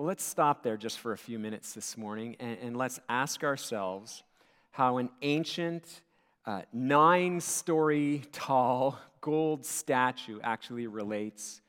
Well, 0.00 0.06
let's 0.06 0.24
stop 0.24 0.62
there 0.62 0.78
just 0.78 0.98
for 0.98 1.12
a 1.12 1.18
few 1.18 1.38
minutes 1.38 1.74
this 1.74 1.98
morning 1.98 2.34
and, 2.40 2.56
and 2.62 2.74
let's 2.74 2.98
ask 3.10 3.44
ourselves 3.44 4.22
how 4.70 4.96
an 4.96 5.10
ancient, 5.20 6.00
uh, 6.46 6.62
nine 6.72 7.38
story 7.42 8.22
tall 8.32 8.98
gold 9.20 9.66
statue 9.66 10.40
actually 10.42 10.86
relates 10.86 11.60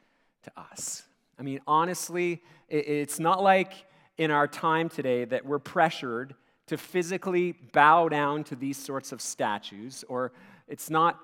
to 0.44 0.52
us. 0.58 1.04
I 1.38 1.42
mean, 1.42 1.60
honestly, 1.68 2.42
it, 2.70 2.88
it's 2.88 3.20
not 3.20 3.44
like 3.44 3.74
in 4.18 4.32
our 4.32 4.48
time 4.48 4.88
today 4.88 5.26
that 5.26 5.46
we're 5.46 5.60
pressured 5.60 6.34
to 6.68 6.78
physically 6.78 7.52
bow 7.74 8.08
down 8.08 8.46
to 8.46 8.56
these 8.56 8.78
sorts 8.78 9.12
of 9.12 9.20
statues, 9.20 10.06
or 10.08 10.32
it's 10.70 10.90
not 10.90 11.20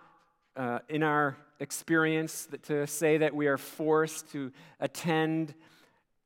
uh, 0.58 0.80
in 0.90 1.04
our 1.04 1.38
experience 1.62 2.50
to 2.64 2.86
say 2.86 3.18
that 3.18 3.34
we 3.34 3.48
are 3.48 3.58
forced 3.58 4.30
to 4.34 4.52
attend 4.82 5.54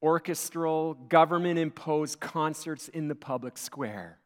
orchestral, 0.01 0.95
government 0.95 1.59
imposed 1.59 2.19
concerts 2.19 2.87
in 2.87 3.07
the 3.07 3.15
public 3.15 3.57
square. 3.57 4.17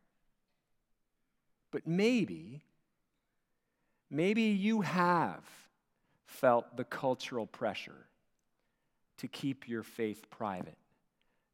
But 1.72 1.86
maybe, 1.86 2.63
maybe 4.10 4.44
you 4.44 4.82
have 4.82 5.44
felt 6.25 6.77
the 6.77 6.84
cultural 6.84 7.46
pressure 7.46 8.08
to 9.17 9.27
keep 9.27 9.67
your 9.67 9.84
faith 9.84 10.29
private 10.29 10.77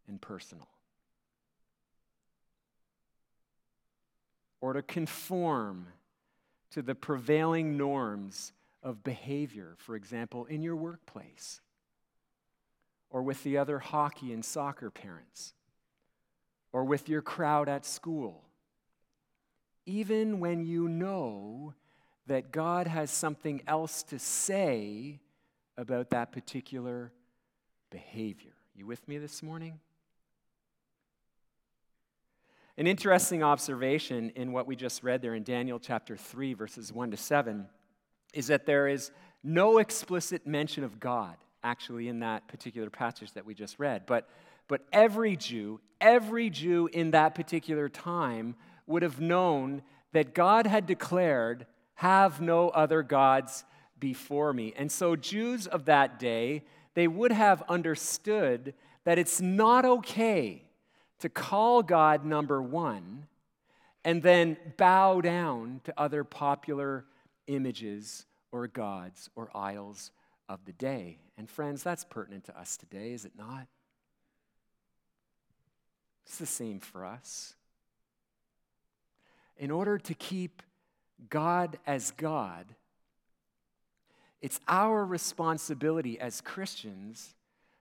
and 0.08 0.22
personal. 0.22 0.68
Or 4.60 4.74
to 4.74 4.82
conform 4.82 5.88
to 6.72 6.82
the 6.82 6.94
prevailing 6.94 7.78
norms 7.78 8.54
of 8.84 9.04
behavior, 9.04 9.76
for 9.78 9.96
example, 9.96 10.46
in 10.46 10.62
your 10.62 10.76
workplace 10.76 11.62
or 13.12 13.22
with 13.22 13.44
the 13.44 13.58
other 13.58 13.80
hockey 13.80 14.34
and 14.34 14.44
soccer 14.44 14.90
parents, 14.90 15.54
or 16.72 16.84
with 16.84 17.10
your 17.10 17.22
crowd 17.22 17.68
at 17.68 17.86
school, 17.86 18.44
even 19.86 20.40
when 20.40 20.66
you 20.66 20.88
know 20.88 21.74
that 22.28 22.52
God 22.52 22.88
has 22.88 23.12
something 23.12 23.62
else 23.68 24.04
to 24.04 24.18
say 24.18 25.20
about 25.78 26.12
that 26.12 26.32
particular 26.32 27.12
behavior. 27.90 28.54
You 28.76 28.88
with 28.88 29.06
me 29.08 29.18
this 29.18 29.44
morning? 29.44 29.80
An 32.78 32.88
interesting 32.88 33.44
observation 33.44 34.32
in 34.36 34.54
what 34.54 34.66
we 34.66 34.76
just 34.78 35.04
read 35.04 35.22
there 35.22 35.36
in 35.36 35.44
Daniel 35.44 35.78
chapter 35.78 36.16
3, 36.16 36.54
verses 36.54 36.94
1 36.94 37.12
to 37.12 37.18
7, 37.18 37.68
is 38.34 38.48
that 38.48 38.66
there 38.66 38.88
is 38.88 39.12
no 39.44 39.78
explicit 39.78 40.48
mention 40.48 40.84
of 40.84 41.00
God 41.00 41.36
actually 41.64 42.08
in 42.08 42.20
that 42.20 42.48
particular 42.48 42.90
passage 42.90 43.32
that 43.34 43.46
we 43.46 43.54
just 43.54 43.80
read. 43.80 44.06
But, 44.06 44.30
but 44.68 44.82
every 44.92 45.36
Jew, 45.36 45.80
every 46.00 46.50
Jew 46.50 46.90
in 46.92 47.12
that 47.12 47.36
particular 47.36 47.90
time 47.90 48.56
would 48.88 49.04
have 49.04 49.20
known 49.20 49.84
that 50.14 50.34
God 50.34 50.68
had 50.68 50.86
declared, 50.86 51.66
Have 51.96 52.42
no 52.42 52.70
other 52.70 53.04
gods 53.04 53.64
before 54.00 54.54
me. 54.54 54.74
And 54.76 54.92
so, 54.92 55.16
Jews 55.16 55.68
of 55.68 55.86
that 55.86 56.20
day, 56.20 56.64
they 56.94 57.08
would 57.08 57.32
have 57.32 57.64
understood 57.70 58.74
that 59.06 59.18
it's 59.18 59.40
not 59.40 59.86
okay 59.86 60.64
to 61.20 61.30
call 61.30 61.84
God 61.84 62.26
number 62.26 62.62
one 62.62 63.28
and 64.04 64.24
then 64.24 64.58
bow 64.78 65.22
down 65.22 65.82
to 65.84 65.94
other 65.98 66.24
popular 66.24 67.06
images 67.48 68.26
or 68.52 68.68
gods 68.68 69.30
or 69.36 69.50
idols 69.56 70.12
of 70.52 70.66
the 70.66 70.74
day. 70.74 71.18
And 71.38 71.50
friends, 71.50 71.82
that's 71.82 72.04
pertinent 72.04 72.44
to 72.46 72.60
us 72.60 72.76
today, 72.76 73.14
is 73.14 73.24
it 73.24 73.32
not? 73.38 73.68
It's 76.26 76.38
the 76.38 76.46
same 76.46 76.80
for 76.80 77.06
us. 77.06 77.56
In 79.58 79.72
order 79.72 79.98
to 79.98 80.14
keep 80.14 80.62
God 81.30 81.78
as 81.88 82.12
God, 82.12 82.66
it's 84.42 84.60
our 84.68 85.06
responsibility 85.06 86.20
as 86.20 86.42
Christians 86.42 87.34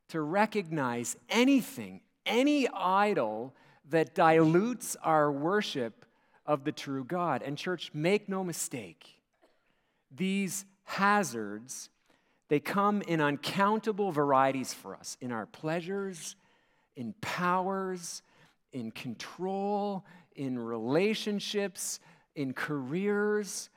to 0.09 0.21
recognize 0.21 1.17
anything, 1.29 2.03
any 2.25 2.69
idol 2.69 3.55
that 3.89 4.15
dilutes 4.15 4.97
our 5.03 5.33
worship 5.33 6.05
of 6.47 6.65
the 6.65 6.73
true 6.73 7.03
God. 7.03 7.43
And, 7.43 7.59
church, 7.59 7.91
make 7.95 8.29
no 8.29 8.45
mistake, 8.45 9.21
these 10.15 10.65
hazards 10.85 11.89
they 12.51 12.59
come 12.59 13.01
in 13.03 13.21
uncountable 13.21 14.11
varieties 14.11 14.75
for 14.75 14.97
us 14.97 15.17
in 15.21 15.31
our 15.31 15.47
pleasures, 15.47 16.35
in 16.97 17.15
powers, 17.21 18.23
in 18.73 18.91
control, 18.91 20.05
in 20.35 20.59
relationships, 20.59 22.01
in 22.35 22.53
careers, 22.53 23.71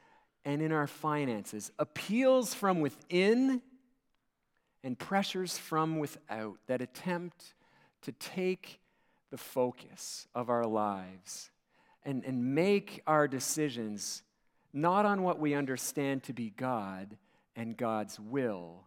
and 0.44 0.60
in 0.60 0.72
our 0.72 0.88
finances. 0.88 1.72
Appeals 1.78 2.56
from 2.56 2.82
within 2.82 3.62
and 4.84 4.98
pressures 4.98 5.56
from 5.56 6.00
without 6.00 6.58
that 6.66 6.82
attempt 6.82 7.54
to 8.02 8.12
take 8.14 8.80
the 9.30 9.38
focus 9.38 10.28
of 10.34 10.50
our 10.50 10.66
lives 10.66 11.52
and, 12.04 12.26
and 12.26 12.56
make 12.56 13.04
our 13.06 13.28
decisions 13.28 14.24
not 14.74 15.06
on 15.06 15.22
what 15.22 15.40
we 15.40 15.54
understand 15.54 16.24
to 16.24 16.34
be 16.34 16.50
God 16.50 17.18
and 17.56 17.78
God's 17.78 18.20
will, 18.20 18.86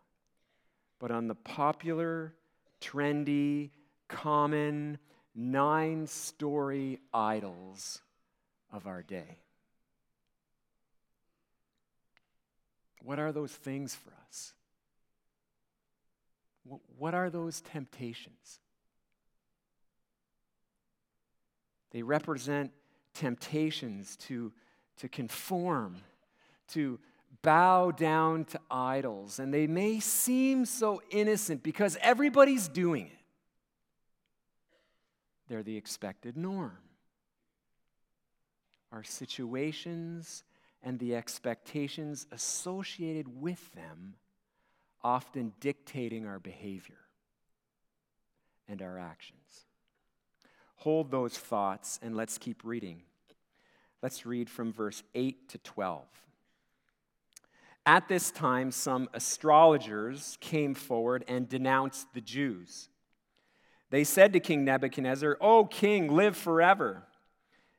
but 0.99 1.11
on 1.11 1.29
the 1.29 1.35
popular, 1.35 2.35
trendy, 2.81 3.71
common, 4.09 4.99
nine 5.35 6.07
story 6.07 6.99
idols 7.13 8.01
of 8.73 8.87
our 8.87 9.03
day. 9.03 9.39
What 13.03 13.19
are 13.19 13.31
those 13.33 13.53
things 13.53 13.95
for 13.95 14.13
us? 14.29 14.53
What 16.99 17.15
are 17.15 17.31
those 17.31 17.61
temptations? 17.61 18.59
They 21.93 22.03
represent 22.03 22.73
temptations 23.15 24.17
to, 24.17 24.53
to 24.99 25.09
conform, 25.09 25.97
to 26.69 26.99
bow 27.43 27.91
down 27.91 28.45
to 28.47 28.61
idols, 28.71 29.39
and 29.39 29.53
they 29.53 29.67
may 29.67 30.01
seem 30.01 30.65
so 30.65 31.01
innocent 31.11 31.63
because 31.63 31.97
everybody's 32.01 32.69
doing 32.69 33.07
it. 33.07 33.13
They're 35.49 35.63
the 35.63 35.77
expected 35.77 36.37
norm. 36.37 36.79
Our 38.91 39.05
situations 39.05 40.43
and 40.83 40.99
the 40.99 41.15
expectations 41.15 42.27
associated 42.33 43.41
with 43.41 43.75
them 43.75 44.15
often 45.03 45.53
dictating 45.61 46.27
our 46.27 46.39
behavior 46.39 46.99
and 48.69 48.83
our 48.83 48.99
actions. 48.99 49.67
Hold 50.77 51.11
those 51.11 51.37
thoughts 51.37 51.99
and 52.03 52.17
let's 52.17 52.39
keep 52.39 52.63
reading. 52.65 53.03
Let's 54.03 54.27
read 54.27 54.51
from 54.51 54.73
verse 54.73 55.03
8 55.15 55.49
to 55.51 55.59
12. 55.59 56.05
At 57.87 58.09
this 58.09 58.33
time, 58.33 58.73
some 58.73 59.09
astrologers 59.15 60.37
came 60.41 60.75
forward 60.75 61.25
and 61.29 61.49
denounced 61.49 62.13
the 62.15 62.21
Jews. 62.21 62.89
They 63.91 64.03
said 64.03 64.33
to 64.33 64.41
King 64.41 64.65
Nebuchadnezzar, 64.65 65.39
O 65.41 65.65
king, 65.65 66.13
live 66.13 66.37
forever. 66.37 67.05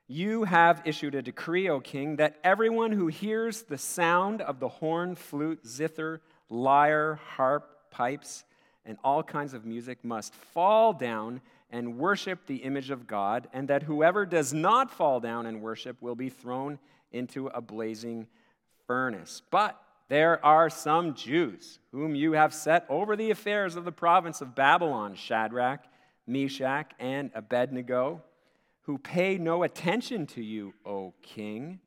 You 0.08 0.46
have 0.46 0.82
issued 0.86 1.14
a 1.16 1.22
decree, 1.22 1.68
O 1.68 1.82
king, 1.82 2.16
that 2.16 2.38
everyone 2.42 2.94
who 2.94 3.08
hears 3.08 3.64
the 3.64 3.78
sound 3.78 4.42
of 4.42 4.62
the 4.62 4.70
horn, 4.70 5.16
flute, 5.16 5.68
zither, 5.68 6.22
lyre, 6.50 7.16
harp, 7.16 7.92
pipes, 7.92 8.46
and 8.86 8.98
all 9.04 9.22
kinds 9.22 9.54
of 9.54 9.66
music 9.66 10.06
must 10.06 10.34
fall 10.34 10.94
down 10.94 11.42
and 11.70 11.98
worship 11.98 12.46
the 12.46 12.64
image 12.64 12.90
of 12.92 13.06
God, 13.06 13.50
and 13.52 13.68
that 13.68 13.84
whoever 13.84 14.26
does 14.26 14.54
not 14.54 14.90
fall 14.90 15.20
down 15.20 15.46
and 15.46 15.62
worship 15.62 16.02
will 16.02 16.16
be 16.16 16.30
thrown 16.30 16.80
into 17.12 17.48
a 17.48 17.60
blazing 17.60 18.28
furnace. 18.86 19.42
But 19.52 19.78
there 20.10 20.44
are 20.46 20.70
some 20.70 21.14
Jews 21.14 21.80
whom 21.92 22.16
you 22.16 22.34
have 22.34 22.54
set 22.54 22.86
over 22.90 23.16
the 23.16 23.32
affairs 23.32 23.76
of 23.76 23.86
the 23.86 23.92
province 23.92 24.42
of 24.42 24.56
Babylon 24.56 25.16
Shadrach, 25.16 25.84
Meshach, 26.26 26.92
and 27.00 27.32
Abednego 27.34 28.24
who 28.88 28.98
pay 28.98 29.38
no 29.38 29.64
attention 29.64 30.26
to 30.26 30.42
you, 30.42 30.74
O 30.86 31.14
king. 31.22 31.82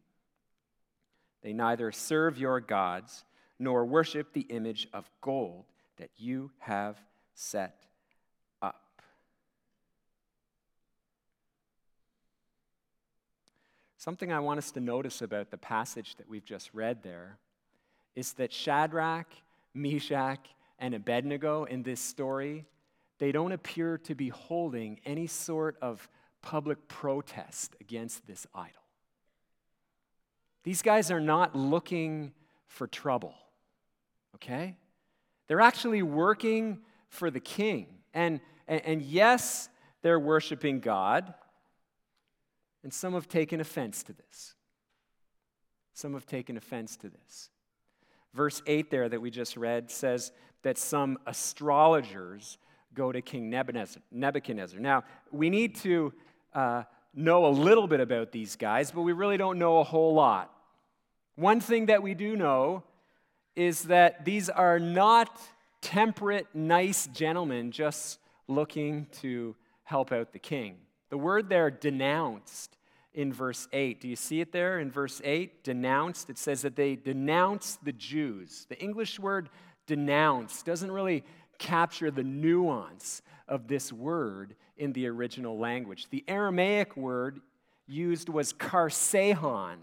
They 1.43 1.55
neither 1.55 1.91
serve 1.93 2.37
your 2.37 2.61
gods 2.61 3.25
nor 3.59 3.87
worship 3.87 4.35
the 4.35 4.43
image 4.43 4.87
of 4.93 5.11
gold 5.23 5.65
that 5.97 6.11
you 6.19 6.51
have 6.59 7.01
set 7.33 7.87
up. 8.61 9.01
Something 13.97 14.31
I 14.31 14.41
want 14.41 14.59
us 14.59 14.71
to 14.73 14.81
notice 14.81 15.23
about 15.23 15.51
the 15.51 15.57
passage 15.57 16.17
that 16.17 16.29
we've 16.29 16.45
just 16.45 16.69
read 16.75 17.03
there 17.03 17.39
is 18.15 18.33
that 18.35 18.53
Shadrach, 18.53 19.29
Meshach, 19.75 20.47
and 20.79 20.95
Abednego 20.95 21.65
in 21.65 21.83
this 21.83 22.01
story, 22.01 22.67
they 23.19 23.33
don't 23.33 23.53
appear 23.53 23.99
to 23.99 24.15
be 24.15 24.29
holding 24.29 25.01
any 25.05 25.27
sort 25.27 25.77
of 25.83 26.09
public 26.43 26.89
protest 26.89 27.77
against 27.81 28.27
this 28.27 28.47
idol. 28.55 28.73
These 30.65 30.83
guys 30.83 31.11
are 31.11 31.21
not 31.21 31.55
looking 31.55 32.33
for 32.67 32.87
trouble, 32.87 33.35
okay? 34.37 34.77
They're 35.47 35.61
actually 35.61 36.03
working 36.03 36.79
for 37.09 37.31
the 37.31 37.41
king. 37.41 37.87
And, 38.15 38.41
and, 38.69 38.81
and, 38.85 39.03
yes, 39.03 39.69
they're 40.03 40.21
worshiping 40.21 40.81
God, 40.81 41.35
and 42.83 42.93
some 42.93 43.15
have 43.15 43.29
taken 43.29 43.61
offense 43.61 44.03
to 44.05 44.13
this. 44.13 44.55
Some 45.93 46.15
have 46.15 46.27
taken 46.27 46.57
offense 46.57 46.97
to 46.99 47.09
this. 47.09 47.51
Verse 48.35 48.63
8 48.67 48.91
there 48.91 49.09
that 49.09 49.21
we 49.21 49.31
just 49.31 49.57
read 49.57 49.91
says 49.91 50.33
that 50.63 50.79
some 50.79 51.19
astrologers 51.27 52.59
go 52.95 53.13
to 53.13 53.23
King 53.23 53.51
Nebuchadnezzar. 53.51 54.81
Now, 54.81 55.05
we 55.31 55.51
need 55.51 55.77
to 55.77 56.13
uh, 56.55 56.83
know 57.15 57.47
a 57.47 57.49
little 57.49 57.87
bit 57.87 58.01
about 58.01 58.33
these 58.33 58.57
guys, 58.57 58.91
but 58.91 59.03
we 59.03 59.13
really 59.13 59.37
don't 59.37 59.59
know 59.59 59.79
a 59.79 59.85
whole 59.85 60.15
lot. 60.15 60.53
One 61.37 61.61
thing 61.61 61.87
that 61.87 62.03
we 62.03 62.15
do 62.15 62.37
know 62.37 62.83
is 63.57 63.85
that 63.85 64.25
these 64.25 64.49
are 64.49 64.79
not 64.79 65.41
temperate, 65.81 66.47
nice 66.55 67.07
gentlemen 67.07 67.71
just 67.71 68.19
looking 68.49 69.07
to 69.21 69.57
help 69.85 70.13
out 70.13 70.33
the 70.33 70.39
king. 70.39 70.77
The 71.09 71.19
word 71.19 71.49
there, 71.49 71.71
denounced, 71.71 72.77
in 73.15 73.33
verse 73.33 73.69
8. 73.73 74.01
Do 74.01 74.09
you 74.09 74.17
see 74.17 74.41
it 74.41 74.53
there 74.53 74.79
in 74.79 74.91
verse 74.91 75.21
8? 75.25 75.65
Denounced. 75.65 76.31
It 76.31 76.39
says 76.39 76.63
that 76.63 76.77
they 76.77 76.97
denounced 76.97 77.85
the 77.85 77.93
Jews. 77.93 78.67
The 78.69 78.81
English 78.81 79.19
word 79.19 79.49
denounce 79.87 80.63
doesn't 80.63 80.91
really 80.91 81.25
capture 81.59 82.11
the 82.11 82.23
nuance 82.23 83.23
of 83.49 83.69
this 83.69 83.93
word 83.93 84.55
in 84.77 84.93
the 84.93 85.07
original 85.09 85.59
language. 85.59 86.07
The 86.11 86.25
Aramaic 86.29 86.97
word 86.97 87.41
used 87.87 88.29
was 88.29 88.53
karsehan, 88.53 89.77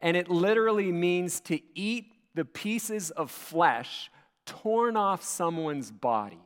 and 0.00 0.16
it 0.16 0.28
literally 0.28 0.90
means 0.90 1.40
to 1.40 1.60
eat 1.74 2.12
the 2.34 2.44
pieces 2.44 3.10
of 3.10 3.30
flesh 3.30 4.10
torn 4.46 4.96
off 4.96 5.22
someone's 5.22 5.90
body. 5.90 6.40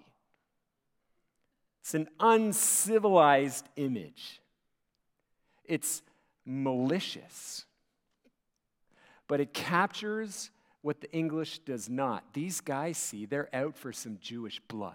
It's 1.80 1.94
an 1.94 2.08
uncivilized 2.18 3.68
image. 3.76 4.40
It's 5.64 6.02
malicious, 6.46 7.64
but 9.28 9.40
it 9.40 9.52
captures 9.52 10.50
what 10.82 11.00
the 11.00 11.12
English 11.12 11.58
does 11.60 11.90
not. 11.90 12.32
These 12.32 12.60
guys 12.60 12.96
see 12.96 13.26
they're 13.26 13.54
out 13.54 13.76
for 13.76 13.92
some 13.92 14.18
Jewish 14.20 14.60
blood. 14.68 14.94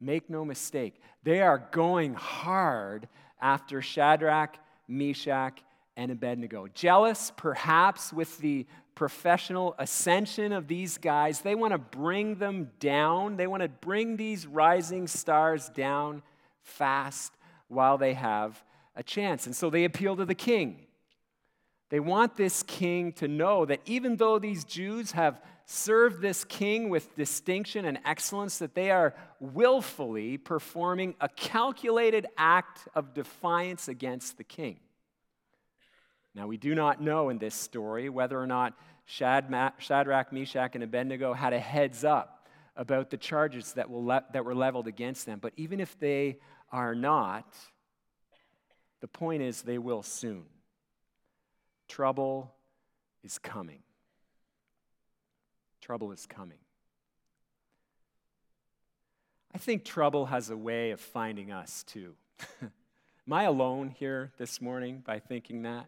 Make 0.00 0.30
no 0.30 0.44
mistake, 0.44 0.94
they 1.24 1.42
are 1.42 1.68
going 1.72 2.14
hard 2.14 3.08
after 3.40 3.82
Shadrach, 3.82 4.56
Meshach, 4.88 5.62
and 5.96 6.10
Abednego. 6.10 6.68
Jealous, 6.68 7.32
perhaps, 7.36 8.12
with 8.12 8.38
the 8.38 8.66
professional 8.94 9.74
ascension 9.78 10.52
of 10.52 10.68
these 10.68 10.98
guys. 10.98 11.40
They 11.40 11.54
want 11.54 11.72
to 11.72 11.78
bring 11.78 12.36
them 12.36 12.70
down. 12.80 13.36
They 13.36 13.46
want 13.46 13.62
to 13.62 13.68
bring 13.68 14.16
these 14.16 14.46
rising 14.46 15.06
stars 15.06 15.68
down 15.70 16.22
fast 16.62 17.32
while 17.68 17.98
they 17.98 18.14
have 18.14 18.62
a 18.96 19.02
chance. 19.02 19.46
And 19.46 19.54
so 19.54 19.70
they 19.70 19.84
appeal 19.84 20.16
to 20.16 20.24
the 20.24 20.34
king. 20.34 20.86
They 21.90 22.00
want 22.00 22.36
this 22.36 22.62
king 22.62 23.12
to 23.14 23.26
know 23.26 23.64
that 23.64 23.80
even 23.84 24.16
though 24.16 24.38
these 24.38 24.64
Jews 24.64 25.12
have 25.12 25.40
served 25.66 26.20
this 26.20 26.44
king 26.44 26.88
with 26.88 27.14
distinction 27.16 27.84
and 27.84 27.98
excellence, 28.04 28.58
that 28.58 28.74
they 28.74 28.90
are 28.90 29.14
willfully 29.40 30.36
performing 30.38 31.14
a 31.20 31.28
calculated 31.28 32.26
act 32.36 32.88
of 32.94 33.14
defiance 33.14 33.88
against 33.88 34.36
the 34.36 34.44
king. 34.44 34.78
Now, 36.34 36.46
we 36.46 36.56
do 36.56 36.74
not 36.76 37.02
know 37.02 37.28
in 37.28 37.38
this 37.38 37.54
story 37.54 38.08
whether 38.08 38.40
or 38.40 38.46
not 38.46 38.74
Shadrach, 39.04 40.32
Meshach, 40.32 40.74
and 40.74 40.84
Abednego 40.84 41.32
had 41.32 41.52
a 41.52 41.58
heads 41.58 42.04
up 42.04 42.48
about 42.76 43.10
the 43.10 43.16
charges 43.16 43.72
that, 43.72 43.90
were 43.90 44.54
leveled 44.54 44.86
against 44.86 45.26
them. 45.26 45.40
But 45.40 45.52
even 45.56 45.80
if 45.80 45.98
they 45.98 46.38
are 46.70 46.94
not, 46.94 47.56
the 49.00 49.08
point 49.08 49.42
is 49.42 49.62
they 49.62 49.78
will 49.78 50.02
soon. 50.02 50.44
Trouble 51.88 52.52
is 53.24 53.38
coming. 53.38 53.82
Trouble 55.80 56.12
is 56.12 56.26
coming. 56.26 56.58
I 59.54 59.58
think 59.58 59.84
trouble 59.84 60.26
has 60.26 60.50
a 60.50 60.56
way 60.56 60.92
of 60.92 61.00
finding 61.00 61.50
us 61.50 61.82
too. 61.82 62.14
Am 62.62 63.32
I 63.32 63.44
alone 63.44 63.88
here 63.88 64.32
this 64.38 64.60
morning 64.60 65.02
by 65.04 65.18
thinking 65.18 65.62
that? 65.62 65.86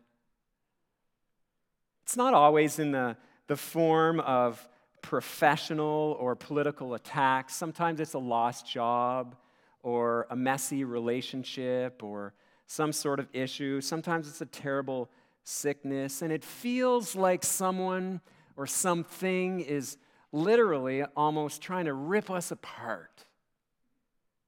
It's 2.02 2.16
not 2.16 2.34
always 2.34 2.78
in 2.78 2.92
the, 2.92 3.16
the 3.46 3.56
form 3.56 4.18
of 4.20 4.68
professional 5.02 6.16
or 6.18 6.34
political 6.34 6.94
attacks. 6.94 7.54
Sometimes 7.54 8.00
it's 8.00 8.14
a 8.14 8.18
lost 8.18 8.66
job 8.66 9.36
or 9.82 10.26
a 10.30 10.36
messy 10.36 10.84
relationship 10.84 12.02
or 12.02 12.34
some 12.72 12.90
sort 12.90 13.20
of 13.20 13.28
issue. 13.34 13.82
Sometimes 13.82 14.26
it's 14.26 14.40
a 14.40 14.46
terrible 14.46 15.10
sickness, 15.44 16.22
and 16.22 16.32
it 16.32 16.42
feels 16.42 17.14
like 17.14 17.44
someone 17.44 18.22
or 18.56 18.66
something 18.66 19.60
is 19.60 19.98
literally 20.32 21.04
almost 21.14 21.60
trying 21.60 21.84
to 21.84 21.92
rip 21.92 22.30
us 22.30 22.50
apart, 22.50 23.26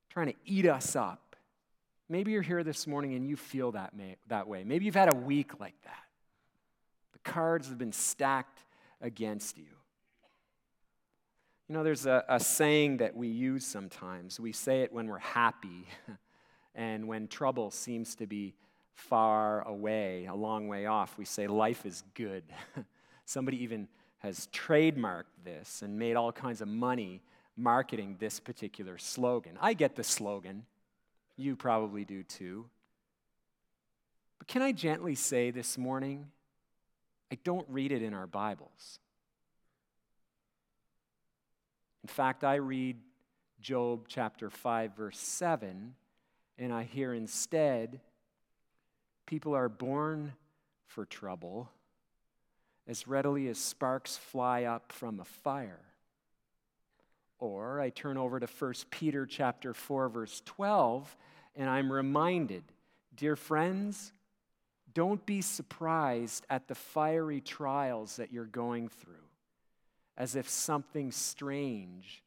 trying 0.09 0.29
to 0.29 0.35
eat 0.47 0.67
us 0.67 0.97
up. 0.97 1.37
Maybe 2.09 2.33
you're 2.33 2.41
here 2.41 2.65
this 2.65 2.87
morning 2.87 3.15
and 3.15 3.29
you 3.29 3.37
feel 3.37 3.73
that, 3.73 3.95
may, 3.95 4.17
that 4.29 4.49
way. 4.49 4.65
Maybe 4.65 4.87
you've 4.87 4.95
had 4.95 5.13
a 5.13 5.17
week 5.17 5.61
like 5.61 5.75
that. 5.85 6.05
The 7.13 7.31
cards 7.31 7.69
have 7.69 7.77
been 7.77 7.93
stacked 7.93 8.61
against 9.03 9.59
you. 9.59 9.65
You 11.69 11.75
know, 11.75 11.85
there's 11.85 12.07
a, 12.07 12.25
a 12.29 12.41
saying 12.41 12.99
that 12.99 13.15
we 13.15 13.29
use 13.29 13.67
sometimes. 13.67 14.41
We 14.41 14.53
say 14.53 14.81
it 14.81 14.95
when 14.95 15.09
we're 15.09 15.19
happy 15.19 15.87
and 16.75 17.07
when 17.07 17.29
trouble 17.29 17.71
seems 17.71 18.15
to 18.17 18.27
be 18.27 18.55
far 18.95 19.63
away, 19.63 20.27
a 20.27 20.35
long 20.35 20.69
way 20.69 20.87
off, 20.87 21.17
we 21.19 21.25
say 21.25 21.47
life 21.47 21.87
is 21.87 22.03
good. 22.15 22.45
Somebody 23.25 23.63
even 23.63 23.89
has 24.19 24.49
trademarked 24.53 25.25
this 25.45 25.83
and 25.83 25.99
made 25.99 26.17
all 26.17 26.33
kinds 26.33 26.61
of 26.61 26.69
money 26.69 27.21
marketing 27.57 28.17
this 28.19 28.41
particular 28.41 28.99
slogan. 28.99 29.59
I 29.61 29.75
get 29.75 29.97
the 29.97 30.05
slogan. 30.05 30.65
You 31.37 31.57
probably 31.57 32.05
do 32.05 32.23
too. 32.23 32.67
But 34.39 34.49
can 34.49 34.63
I 34.63 34.73
gently 34.73 35.15
say 35.15 35.51
this 35.51 35.79
morning, 35.79 36.27
I 37.31 37.39
don't 37.45 37.67
read 37.69 37.93
it 37.93 38.03
in 38.03 38.15
our 38.15 38.27
Bibles. 38.27 38.99
In 42.03 42.09
fact, 42.09 42.45
I 42.45 42.57
read 42.57 42.97
Job 43.61 44.07
chapter 44.09 44.51
5, 44.51 44.97
verse 44.97 45.19
7, 45.19 45.95
and 46.59 46.73
I 46.73 46.85
hear 46.85 47.13
instead, 47.13 48.01
People 49.27 49.55
are 49.55 49.69
born 49.69 50.35
for 50.87 51.05
trouble 51.05 51.71
as 52.87 53.09
readily 53.09 53.49
as 53.49 53.59
sparks 53.59 54.17
fly 54.17 54.65
up 54.65 54.93
from 54.93 55.19
a 55.19 55.25
fire. 55.25 55.81
Or 57.39 57.81
I 57.81 57.91
turn 57.91 58.17
over 58.17 58.39
to 58.39 58.47
1 58.47 58.75
Peter 58.91 59.27
chapter 59.27 59.73
4 59.73 60.09
verse 60.09 60.43
12 60.45 61.17
and 61.57 61.71
I'm 61.71 61.91
reminded 61.91 62.65
Dear 63.17 63.37
friends, 63.37 64.13
don't 64.93 65.25
be 65.25 65.41
surprised 65.41 66.45
at 66.51 66.67
the 66.67 66.75
fiery 66.75 67.41
trials 67.41 68.17
that 68.17 68.33
you're 68.33 68.45
going 68.45 68.89
through, 68.89 69.15
as 70.17 70.35
if 70.35 70.49
something 70.49 71.13
strange 71.13 72.25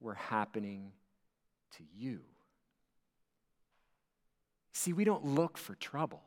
were 0.00 0.14
happening 0.14 0.92
to 1.76 1.82
you. 1.94 2.20
See, 4.80 4.94
we 4.94 5.04
don't 5.04 5.26
look 5.26 5.58
for 5.58 5.74
trouble. 5.74 6.22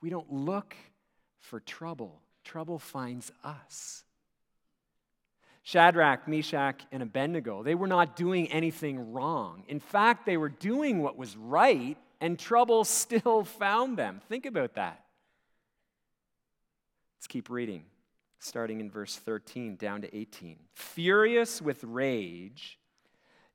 We 0.00 0.08
don't 0.08 0.32
look 0.32 0.74
for 1.38 1.60
trouble. 1.60 2.22
Trouble 2.44 2.78
finds 2.78 3.30
us. 3.44 4.04
Shadrach, 5.64 6.26
Meshach, 6.26 6.80
and 6.90 7.02
Abednego, 7.02 7.62
they 7.62 7.74
were 7.74 7.86
not 7.86 8.16
doing 8.16 8.50
anything 8.50 9.12
wrong. 9.12 9.64
In 9.68 9.80
fact, 9.80 10.24
they 10.24 10.38
were 10.38 10.48
doing 10.48 11.02
what 11.02 11.18
was 11.18 11.36
right, 11.36 11.98
and 12.22 12.38
trouble 12.38 12.84
still 12.84 13.44
found 13.44 13.98
them. 13.98 14.22
Think 14.30 14.46
about 14.46 14.72
that. 14.76 15.04
Let's 17.18 17.26
keep 17.26 17.50
reading, 17.50 17.84
starting 18.38 18.80
in 18.80 18.90
verse 18.90 19.16
13 19.16 19.76
down 19.76 20.00
to 20.00 20.16
18. 20.16 20.56
Furious 20.72 21.60
with 21.60 21.84
rage, 21.84 22.78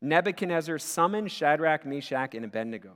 Nebuchadnezzar 0.02 0.78
summoned 0.78 1.32
Shadrach, 1.32 1.84
Meshach, 1.84 2.36
and 2.36 2.46
Abednego. 2.46 2.96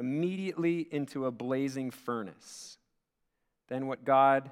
immediately 0.00 0.88
into 0.90 1.26
a 1.26 1.30
blazing 1.30 1.90
furnace. 1.90 2.78
Then 3.68 3.86
what 3.86 4.04
God 4.04 4.50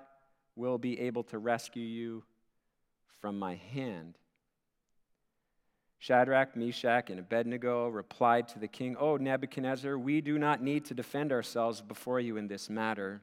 will 0.54 0.78
be 0.78 1.00
able 1.00 1.24
to 1.24 1.38
rescue 1.38 1.82
you 1.82 2.22
from 3.20 3.38
my 3.38 3.54
hand. 3.56 4.18
Shadrach, 5.98 6.54
Meshach, 6.54 7.10
and 7.10 7.18
Abednego 7.18 7.88
replied 7.88 8.46
to 8.48 8.58
the 8.58 8.68
king, 8.68 8.96
O 8.98 9.16
Nebuchadnezzar, 9.16 9.98
we 9.98 10.20
do 10.20 10.38
not 10.38 10.62
need 10.62 10.84
to 10.84 10.94
defend 10.94 11.32
ourselves 11.32 11.80
before 11.80 12.20
you 12.20 12.36
in 12.36 12.46
this 12.46 12.70
matter. 12.70 13.22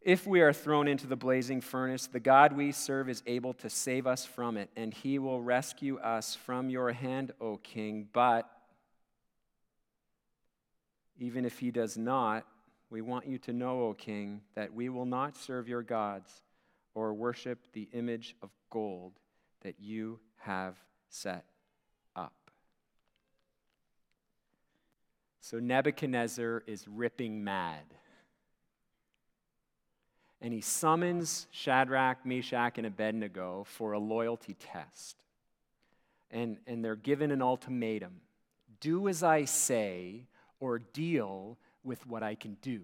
If 0.00 0.26
we 0.26 0.40
are 0.40 0.52
thrown 0.52 0.88
into 0.88 1.06
the 1.06 1.16
blazing 1.16 1.60
furnace, 1.60 2.06
the 2.06 2.20
God 2.20 2.54
we 2.54 2.72
serve 2.72 3.10
is 3.10 3.22
able 3.26 3.52
to 3.54 3.68
save 3.68 4.06
us 4.06 4.24
from 4.24 4.56
it, 4.56 4.70
and 4.76 4.94
he 4.94 5.18
will 5.18 5.42
rescue 5.42 5.98
us 5.98 6.34
from 6.34 6.70
your 6.70 6.92
hand, 6.92 7.32
O 7.40 7.56
king. 7.58 8.08
But 8.12 8.48
even 11.18 11.44
if 11.44 11.58
he 11.58 11.70
does 11.70 11.96
not, 11.96 12.46
we 12.90 13.00
want 13.00 13.26
you 13.26 13.38
to 13.38 13.52
know, 13.52 13.82
O 13.82 13.94
king, 13.94 14.40
that 14.54 14.72
we 14.72 14.88
will 14.88 15.06
not 15.06 15.36
serve 15.36 15.68
your 15.68 15.82
gods 15.82 16.42
or 16.94 17.12
worship 17.12 17.58
the 17.72 17.88
image 17.92 18.36
of 18.42 18.50
gold 18.70 19.12
that 19.62 19.74
you 19.78 20.18
have 20.38 20.76
set 21.08 21.44
up. 22.16 22.32
So 25.40 25.58
Nebuchadnezzar 25.58 26.62
is 26.66 26.86
ripping 26.88 27.42
mad. 27.44 27.84
And 30.40 30.52
he 30.52 30.60
summons 30.60 31.48
Shadrach, 31.50 32.24
Meshach, 32.24 32.78
and 32.78 32.86
Abednego 32.86 33.64
for 33.68 33.92
a 33.92 33.98
loyalty 33.98 34.54
test. 34.54 35.16
And, 36.30 36.58
and 36.66 36.84
they're 36.84 36.96
given 36.96 37.30
an 37.30 37.42
ultimatum 37.42 38.20
do 38.80 39.08
as 39.08 39.22
I 39.22 39.44
say, 39.44 40.24
or 40.60 40.78
deal 40.78 41.58
with 41.84 42.06
what 42.06 42.22
I 42.22 42.34
can 42.34 42.56
do. 42.60 42.82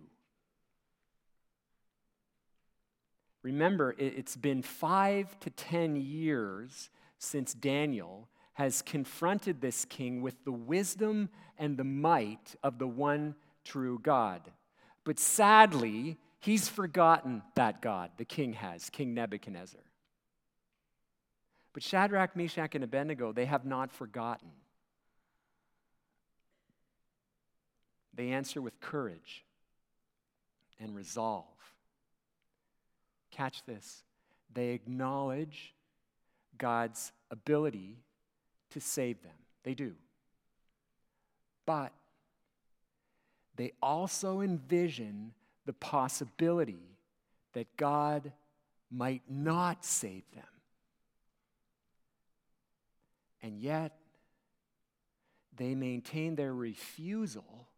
Remember, 3.42 3.94
it's 3.98 4.37
been 4.37 4.62
five 4.62 5.38
to 5.40 5.50
ten 5.50 5.96
years 5.96 6.88
since 7.18 7.52
Daniel 7.52 8.28
has 8.54 8.82
confronted 8.82 9.60
this 9.60 9.84
king 9.84 10.22
with 10.22 10.44
the 10.44 10.52
wisdom 10.52 11.28
and 11.58 11.76
the 11.76 11.84
might 11.84 12.54
of 12.62 12.78
the 12.78 12.87
one 12.87 13.34
true 13.64 13.98
God. 14.02 14.40
But 15.04 15.18
sadly, 15.18 16.16
he's 16.40 16.68
forgotten 16.68 17.42
that 17.56 17.82
God, 17.82 18.10
the 18.16 18.24
king 18.24 18.54
has, 18.54 18.88
King 18.88 19.12
Nebuchadnezzar. 19.12 19.80
But 21.74 21.82
Shadrach, 21.82 22.37
Meshach, 22.37 22.74
and 22.74 22.84
Abednego, 22.84 23.32
they 23.32 23.46
have 23.46 23.66
not 23.66 23.92
forgotten. 23.92 24.50
They 28.14 28.31
answer 28.31 28.62
with 28.62 28.81
courage 28.81 29.44
and 30.81 30.94
resolve. 30.94 31.44
Catch 33.31 33.64
this. 33.64 34.03
They 34.53 34.70
acknowledge 34.70 35.74
God's 36.57 37.12
ability 37.31 37.98
to 38.70 38.81
save 38.81 39.22
them. 39.22 39.33
They 39.64 39.74
do. 39.74 39.94
But 41.66 41.92
they 43.57 43.72
also 43.83 44.40
envision 44.40 45.33
the 45.66 45.72
possibility 45.72 46.96
that 47.55 47.77
God 47.77 48.33
might 48.90 49.22
not 49.29 49.85
save 49.85 50.22
them. 50.35 50.44
And 53.42 53.59
yet, 53.59 53.96
they 55.57 55.74
maintain 55.74 56.35
their 56.35 56.55
refusal 56.55 57.68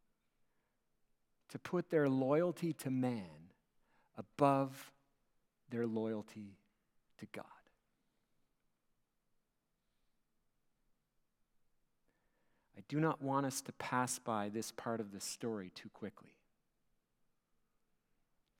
to 1.50 1.58
put 1.58 1.90
their 1.90 2.08
loyalty 2.08 2.72
to 2.74 2.90
man 2.90 3.50
above 4.16 4.92
their 5.70 5.86
loyalty 5.86 6.56
to 7.18 7.26
God. 7.32 7.44
I 12.76 12.82
do 12.88 13.00
not 13.00 13.22
want 13.22 13.46
us 13.46 13.60
to 13.62 13.72
pass 13.72 14.18
by 14.18 14.48
this 14.48 14.70
part 14.70 15.00
of 15.00 15.12
the 15.12 15.20
story 15.20 15.70
too 15.74 15.88
quickly. 15.92 16.36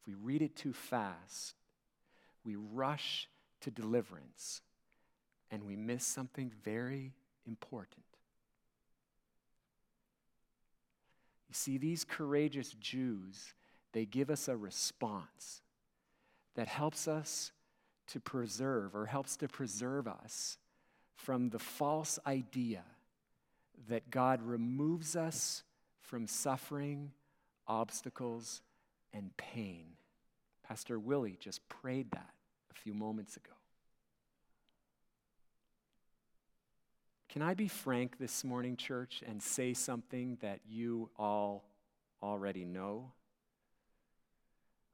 If 0.01 0.07
we 0.07 0.15
read 0.15 0.43
it 0.43 0.57
too 0.57 0.73
fast, 0.73 1.55
we 2.45 2.57
rush 2.57 3.29
to 3.61 3.71
deliverance 3.71 4.63
and 5.51 5.65
we 5.65 5.77
miss 5.77 6.05
something 6.05 6.51
very 6.65 7.13
important. 7.47 8.06
You 11.49 11.55
see, 11.55 11.79
these 11.79 12.05
courageous 12.05 12.71
Jews, 12.81 13.55
they 13.93 14.05
give 14.05 14.31
us 14.31 14.49
a 14.49 14.57
response 14.57 15.63
that 16.55 16.69
helps 16.69 17.07
us 17.09 17.53
to 18.09 18.21
preserve 18.21 18.95
or 18.95 19.07
helps 19.07 19.37
to 19.39 19.49
preserve 19.49 20.07
us 20.07 20.59
from 21.15 21.51
the 21.51 21.59
false 21.59 22.19
idea 22.27 22.85
that 23.89 24.11
God 24.11 24.43
removes 24.43 25.17
us 25.17 25.63
from 26.01 26.27
suffering, 26.27 27.13
obstacles, 27.67 28.63
and 29.13 29.37
pain. 29.37 29.87
Pastor 30.63 30.99
Willie 30.99 31.37
just 31.41 31.67
prayed 31.69 32.11
that 32.13 32.31
a 32.71 32.75
few 32.75 32.95
moments 32.95 33.37
ago. 33.37 33.56
Can 37.37 37.43
I 37.43 37.53
be 37.53 37.69
frank 37.69 38.17
this 38.19 38.45
morning, 38.45 38.79
church, 38.79 39.23
and 39.29 39.43
say 39.43 39.75
something 39.75 40.39
that 40.41 40.61
you 40.67 41.11
all 41.19 41.69
already 42.23 42.65
know? 42.65 43.13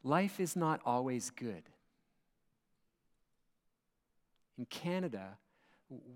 Life 0.02 0.40
is 0.40 0.56
not 0.56 0.80
always 0.84 1.30
good. 1.30 1.62
In 4.58 4.64
Canada, 4.64 5.38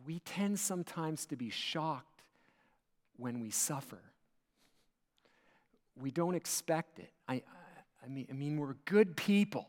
we 0.05 0.19
tend 0.19 0.59
sometimes 0.59 1.27
to 1.27 1.37
be 1.37 1.49
shocked 1.49 2.25
when 3.17 3.39
we 3.39 3.51
suffer. 3.51 4.01
We 5.95 6.11
don't 6.11 6.35
expect 6.35 6.99
it. 6.99 7.13
I, 7.29 7.43
I, 8.05 8.09
mean, 8.09 8.27
I 8.29 8.33
mean, 8.33 8.57
we're 8.57 8.75
good 8.85 9.17
people, 9.17 9.69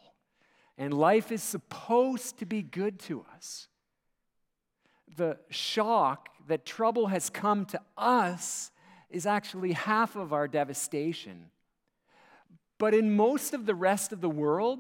and 0.76 0.92
life 0.92 1.32
is 1.32 1.44
supposed 1.44 2.40
to 2.40 2.48
be 2.48 2.64
good 2.64 2.98
to 3.02 3.24
us. 3.36 3.68
The 5.18 5.38
shock 5.50 6.30
that 6.48 6.66
trouble 6.66 7.08
has 7.08 7.30
come 7.30 7.66
to 7.66 7.82
us 7.98 8.72
is 9.10 9.26
actually 9.26 9.74
half 9.74 10.16
of 10.16 10.32
our 10.32 10.48
devastation. 10.48 11.50
But 12.78 12.94
in 12.94 13.16
most 13.16 13.54
of 13.54 13.66
the 13.66 13.76
rest 13.76 14.14
of 14.14 14.22
the 14.22 14.30
world, 14.30 14.80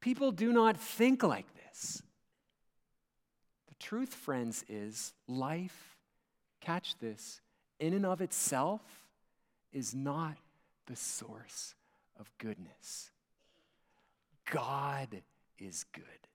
people 0.00 0.30
do 0.30 0.52
not 0.52 0.76
think 0.76 1.22
like 1.22 1.46
this. 1.56 2.02
The 3.68 3.74
truth, 3.80 4.14
friends, 4.14 4.64
is 4.68 5.12
life, 5.26 5.96
catch 6.60 6.96
this, 6.98 7.40
in 7.80 7.92
and 7.94 8.06
of 8.06 8.20
itself, 8.20 8.82
is 9.72 9.94
not 9.94 10.36
the 10.86 10.96
source 10.96 11.74
of 12.18 12.30
goodness. 12.38 13.10
God 14.50 15.22
is 15.58 15.84
good. 15.92 16.27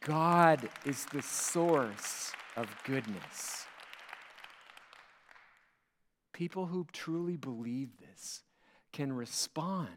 God 0.00 0.68
is 0.84 1.04
the 1.06 1.22
source 1.22 2.32
of 2.56 2.68
goodness. 2.84 3.66
People 6.32 6.66
who 6.66 6.86
truly 6.92 7.36
believe 7.36 7.90
this 7.98 8.42
can 8.92 9.12
respond 9.12 9.88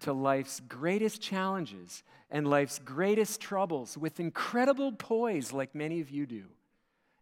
to 0.00 0.12
life's 0.12 0.60
greatest 0.60 1.20
challenges 1.20 2.02
and 2.30 2.46
life's 2.48 2.78
greatest 2.78 3.40
troubles 3.40 3.96
with 3.98 4.20
incredible 4.20 4.92
poise, 4.92 5.52
like 5.52 5.74
many 5.74 6.00
of 6.00 6.10
you 6.10 6.26
do, 6.26 6.44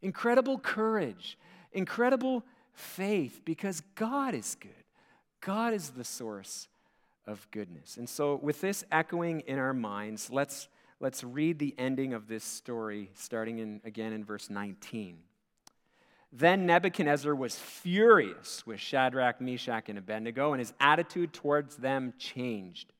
incredible 0.02 0.58
courage, 0.58 1.38
incredible 1.72 2.44
faith, 2.72 3.40
because 3.44 3.82
God 3.94 4.34
is 4.34 4.56
good. 4.60 4.70
God 5.40 5.72
is 5.74 5.90
the 5.90 6.04
source 6.04 6.68
of 7.26 7.46
goodness. 7.50 7.96
And 7.96 8.08
so, 8.08 8.38
with 8.42 8.60
this 8.60 8.84
echoing 8.90 9.40
in 9.40 9.58
our 9.58 9.72
minds, 9.72 10.30
let's, 10.30 10.68
let's 11.00 11.22
read 11.22 11.58
the 11.58 11.74
ending 11.78 12.14
of 12.14 12.28
this 12.28 12.44
story, 12.44 13.10
starting 13.14 13.58
in, 13.58 13.80
again 13.84 14.12
in 14.12 14.24
verse 14.24 14.50
19. 14.50 15.18
Then 16.32 16.66
Nebuchadnezzar 16.66 17.34
was 17.34 17.56
furious 17.56 18.66
with 18.66 18.80
Shadrach, 18.80 19.40
Meshach, 19.40 19.88
and 19.88 19.98
Abednego, 19.98 20.52
and 20.52 20.60
his 20.60 20.72
attitude 20.80 21.32
towards 21.32 21.76
them 21.76 22.12
changed. 22.18 22.92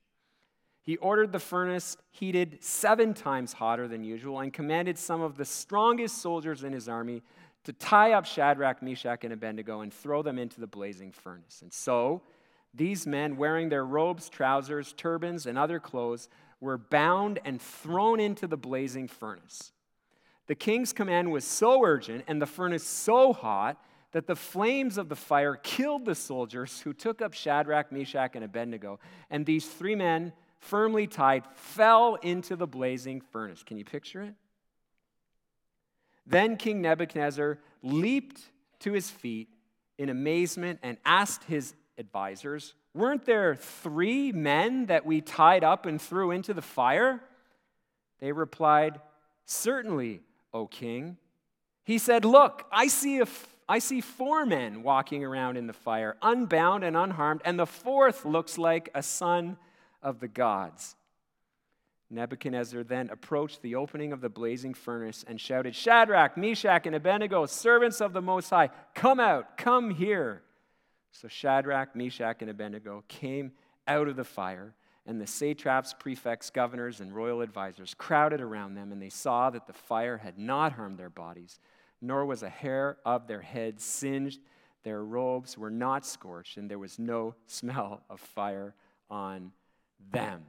He 0.81 0.97
ordered 0.99 1.33
the 1.33 1.41
furnace 1.41 1.97
heated 2.13 2.59
seven 2.63 3.13
times 3.13 3.53
hotter 3.53 3.89
than 3.89 4.05
usual 4.05 4.39
and 4.39 4.53
commanded 4.53 4.97
some 4.97 5.21
of 5.21 5.37
the 5.37 5.45
strongest 5.45 6.23
soldiers 6.23 6.63
in 6.63 6.73
his 6.73 6.89
army 6.89 7.23
to 7.65 7.73
tie 7.73 8.13
up 8.13 8.25
Shadrach, 8.25 8.81
Meshach, 8.81 9.25
and 9.25 9.33
Abednego 9.33 9.81
and 9.81 9.93
throw 9.93 10.23
them 10.23 10.39
into 10.39 10.61
the 10.61 10.69
blazing 10.69 11.11
furnace. 11.11 11.63
And 11.63 11.73
so 11.73 12.23
these 12.73 13.07
men, 13.07 13.37
wearing 13.37 13.69
their 13.69 13.85
robes, 13.85 14.29
trousers, 14.29 14.93
turbans, 14.93 15.47
and 15.47 15.59
other 15.59 15.81
clothes, 15.81 16.29
were 16.61 16.79
bound 16.79 17.39
and 17.45 17.61
thrown 17.61 18.21
into 18.21 18.47
the 18.47 18.57
blazing 18.57 19.09
furnace. 19.09 19.73
The 20.47 20.55
king's 20.55 20.93
command 20.93 21.33
was 21.33 21.45
so 21.45 21.85
urgent 21.85 22.25
and 22.29 22.41
the 22.41 22.47
furnace 22.47 22.87
so 22.87 23.33
hot 23.33 23.83
that 24.13 24.27
the 24.27 24.37
flames 24.37 24.97
of 24.97 25.09
the 25.09 25.17
fire 25.17 25.57
killed 25.57 26.05
the 26.05 26.15
soldiers 26.15 26.81
who 26.81 26.93
took 26.93 27.21
up 27.21 27.35
Shadrach, 27.35 27.93
Meshach, 27.93 28.35
and 28.35 28.45
Abednego. 28.45 28.99
And 29.31 29.45
these 29.45 29.67
three 29.67 29.95
men, 29.95 30.33
firmly 30.59 31.07
tied, 31.07 31.45
fell 31.55 32.15
into 32.17 32.57
the 32.57 32.67
blazing 32.67 33.21
furnace. 33.21 33.63
Can 33.63 33.77
you 33.77 33.85
picture 33.85 34.23
it? 34.23 34.35
Then 36.27 36.57
King 36.57 36.81
Nebuchadnezzar 36.81 37.59
leaped 37.83 38.41
to 38.81 38.93
his 38.93 39.11
feet 39.11 39.49
in 39.99 40.09
amazement 40.09 40.81
and 40.83 40.97
asked 41.05 41.45
his 41.45 41.75
advisors, 41.99 42.75
Weren't 42.97 43.27
there 43.27 43.55
three 43.55 44.33
men 44.33 44.87
that 44.87 45.05
we 45.05 45.21
tied 45.21 45.63
up 45.63 45.85
and 45.85 46.01
threw 46.01 46.31
into 46.31 46.55
the 46.55 46.63
fire? 46.63 47.21
They 48.21 48.33
replied, 48.33 48.99
Certainly, 49.45 50.23
O 50.55 50.67
king. 50.67 51.19
He 51.85 51.99
said, 51.99 52.25
Look, 52.25 52.65
I 52.73 52.89
see, 52.89 53.21
a, 53.21 53.27
I 53.69 53.81
see 53.81 54.01
four 54.01 54.47
men 54.47 54.83
walking 54.83 55.25
around 55.25 55.59
in 55.59 55.67
the 55.67 55.75
fire, 55.75 56.17
unbound 56.23 56.85
and 56.85 56.97
unharmed, 56.97 57.43
and 57.45 57.59
the 57.59 57.67
fourth 57.67 58.25
looks 58.25 58.57
like 58.57 58.89
a 58.95 59.03
son 59.03 59.59
of 60.03 60.19
the 60.19 60.29
gods. 60.29 60.97
Nebuchadnezzar 62.09 62.83
then 62.83 63.11
approached 63.11 63.61
the 63.61 63.75
opening 63.75 64.15
of 64.15 64.23
the 64.23 64.31
blazing 64.31 64.73
furnace 64.73 65.23
and 65.29 65.39
shouted, 65.39 65.75
Shadrach, 65.75 66.39
Meshach, 66.39 66.87
and 66.87 66.97
Abednego, 66.97 67.45
servants 67.45 68.01
of 68.01 68.15
the 68.15 68.23
Most 68.23 68.49
High, 68.49 68.71
come 68.95 69.21
out, 69.21 69.59
come 69.59 69.91
here. 69.91 70.41
So 71.21 71.29
Shadrach, 71.29 71.97
Meshach, 71.97 72.43
and 72.43 72.51
Abednego 72.51 73.03
came 73.09 73.53
out 73.89 74.09
of 74.09 74.17
the 74.17 74.25
fire, 74.25 74.75
and 75.07 75.21
the 75.21 75.27
satraps, 75.27 75.95
prefects, 75.99 76.51
governors, 76.51 77.01
and 77.01 77.15
royal 77.15 77.43
advisers 77.43 77.95
crowded 77.95 78.41
around 78.41 78.75
them, 78.75 78.93
and 78.93 79.01
they 79.01 79.09
saw 79.09 79.49
that 79.51 79.67
the 79.67 79.73
fire 79.73 80.19
had 80.19 80.39
not 80.39 80.73
harmed 80.73 80.99
their 80.99 81.09
bodies, 81.09 81.59
nor 82.03 82.27
was 82.27 82.43
a 82.43 82.51
hair 82.51 82.99
of 83.05 83.27
their 83.27 83.41
heads 83.41 83.83
singed. 83.83 84.41
Their 84.83 85.03
robes 85.03 85.57
were 85.57 85.71
not 85.71 86.05
scorched, 86.05 86.59
and 86.59 86.71
there 86.71 86.79
was 86.79 86.99
no 86.99 87.35
smell 87.47 88.03
of 88.11 88.21
fire 88.21 88.75
on 89.09 89.53
them. 90.13 90.43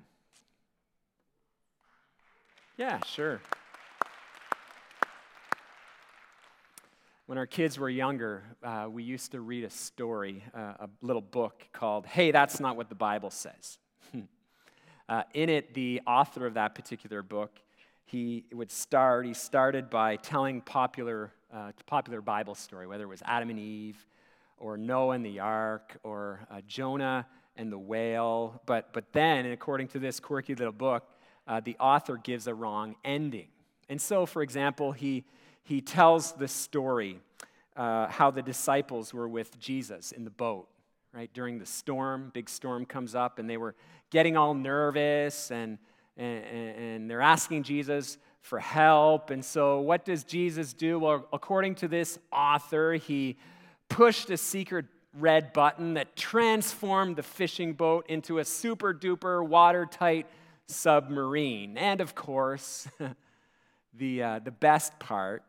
Yeah, 2.75 2.99
sure. 3.05 3.39
When 7.27 7.37
our 7.37 7.45
kids 7.45 7.77
were 7.77 7.89
younger, 7.89 8.45
uh, 8.63 8.87
we 8.89 9.03
used 9.03 9.33
to 9.33 9.41
read 9.41 9.65
a 9.65 9.69
story, 9.69 10.45
uh, 10.55 10.75
a 10.79 10.89
little 11.01 11.21
book 11.21 11.67
called 11.73 12.05
Hey, 12.05 12.31
That's 12.31 12.61
Not 12.61 12.77
What 12.77 12.87
the 12.87 12.95
Bible 12.95 13.31
Says. 13.31 13.79
uh, 15.09 15.23
in 15.33 15.49
it, 15.49 15.73
the 15.73 16.01
author 16.07 16.45
of 16.45 16.53
that 16.53 16.73
particular 16.73 17.21
book, 17.21 17.59
he 18.05 18.45
would 18.53 18.71
start, 18.71 19.25
he 19.25 19.33
started 19.33 19.89
by 19.89 20.15
telling 20.15 20.61
popular, 20.61 21.33
uh, 21.53 21.73
popular 21.85 22.21
Bible 22.21 22.55
story, 22.55 22.87
whether 22.87 23.03
it 23.03 23.07
was 23.07 23.21
Adam 23.25 23.49
and 23.49 23.59
Eve, 23.59 24.05
or 24.57 24.77
Noah 24.77 25.15
and 25.15 25.25
the 25.25 25.41
ark, 25.41 25.97
or 26.03 26.47
uh, 26.49 26.61
Jonah 26.65 27.27
and 27.57 27.69
the 27.69 27.77
whale. 27.77 28.61
But, 28.65 28.93
but 28.93 29.11
then, 29.11 29.47
according 29.47 29.89
to 29.89 29.99
this 29.99 30.21
quirky 30.21 30.55
little 30.55 30.71
book, 30.71 31.03
uh, 31.45 31.59
the 31.59 31.75
author 31.77 32.15
gives 32.15 32.47
a 32.47 32.53
wrong 32.53 32.95
ending. 33.03 33.49
And 33.89 33.99
so, 33.99 34.25
for 34.25 34.41
example, 34.41 34.93
he 34.93 35.25
he 35.67 35.81
tells 35.81 36.31
the 36.31 36.47
story 36.47 37.19
uh, 37.75 38.07
how 38.07 38.31
the 38.31 38.41
disciples 38.41 39.13
were 39.13 39.27
with 39.27 39.59
Jesus 39.59 40.13
in 40.13 40.23
the 40.23 40.29
boat, 40.29 40.69
right? 41.13 41.29
During 41.33 41.59
the 41.59 41.65
storm, 41.65 42.31
big 42.33 42.47
storm 42.47 42.85
comes 42.85 43.15
up, 43.15 43.37
and 43.37 43.49
they 43.49 43.57
were 43.57 43.75
getting 44.09 44.37
all 44.37 44.53
nervous 44.53 45.51
and, 45.51 45.77
and, 46.15 46.45
and 46.45 47.11
they're 47.11 47.19
asking 47.19 47.63
Jesus 47.63 48.17
for 48.39 48.59
help. 48.59 49.29
And 49.29 49.43
so, 49.43 49.81
what 49.81 50.05
does 50.05 50.23
Jesus 50.23 50.71
do? 50.71 50.99
Well, 50.99 51.27
according 51.33 51.75
to 51.75 51.89
this 51.89 52.17
author, 52.31 52.93
he 52.93 53.35
pushed 53.89 54.29
a 54.29 54.37
secret 54.37 54.85
red 55.19 55.51
button 55.51 55.95
that 55.95 56.15
transformed 56.15 57.17
the 57.17 57.23
fishing 57.23 57.73
boat 57.73 58.05
into 58.07 58.39
a 58.39 58.45
super 58.45 58.93
duper 58.93 59.45
watertight 59.45 60.27
submarine. 60.67 61.77
And 61.77 61.99
of 61.99 62.15
course, 62.15 62.87
the, 63.93 64.23
uh, 64.23 64.39
the 64.39 64.51
best 64.51 64.97
part 64.99 65.43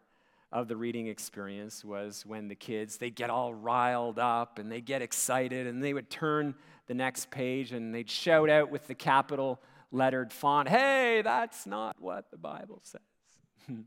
of 0.51 0.69
the 0.69 0.77
reading 0.77 1.07
experience 1.07 1.85
was 1.85 2.25
when 2.25 2.49
the 2.49 2.55
kids 2.55 2.97
they 2.97 3.11
get 3.11 3.31
all 3.31 3.53
riled 3.53 4.19
up 4.19 4.59
and 4.59 4.73
they 4.73 4.81
get 4.81 5.03
excited 5.03 5.67
and 5.67 5.83
they 5.83 5.93
would 5.93 6.09
turn 6.09 6.55
the 6.87 6.95
next 6.95 7.31
page 7.31 7.73
and 7.73 7.95
they'd 7.95 8.11
shout 8.11 8.49
out 8.49 8.71
with 8.71 8.87
the 8.87 8.95
capital 8.95 9.61
lettered 9.91 10.33
font 10.33 10.69
hey 10.69 11.21
that's 11.23 11.67
not 11.67 11.97
what 12.01 12.31
the 12.31 12.39
bible 12.39 12.81
says. 12.83 13.01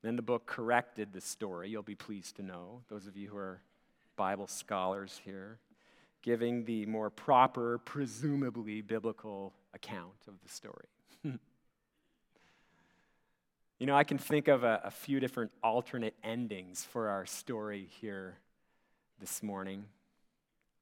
Then 0.00 0.14
the 0.14 0.22
book 0.22 0.46
corrected 0.46 1.12
the 1.12 1.20
story. 1.20 1.70
You'll 1.70 1.82
be 1.82 1.96
pleased 1.96 2.36
to 2.36 2.42
know 2.42 2.82
those 2.88 3.08
of 3.08 3.16
you 3.16 3.28
who 3.28 3.36
are 3.36 3.62
bible 4.16 4.46
scholars 4.46 5.20
here 5.24 5.58
giving 6.22 6.64
the 6.64 6.84
more 6.86 7.10
proper 7.10 7.78
presumably 7.78 8.80
biblical 8.80 9.54
account 9.74 10.26
of 10.26 10.34
the 10.42 10.48
story 10.48 10.88
You 13.78 13.86
know, 13.86 13.94
I 13.94 14.02
can 14.02 14.18
think 14.18 14.48
of 14.48 14.64
a, 14.64 14.80
a, 14.84 14.90
few 14.90 15.20
different 15.20 15.52
alternate 15.62 16.14
endings 16.24 16.84
for 16.84 17.08
our 17.08 17.24
story 17.24 17.88
here 18.00 18.38
this 19.20 19.40
morning. 19.40 19.84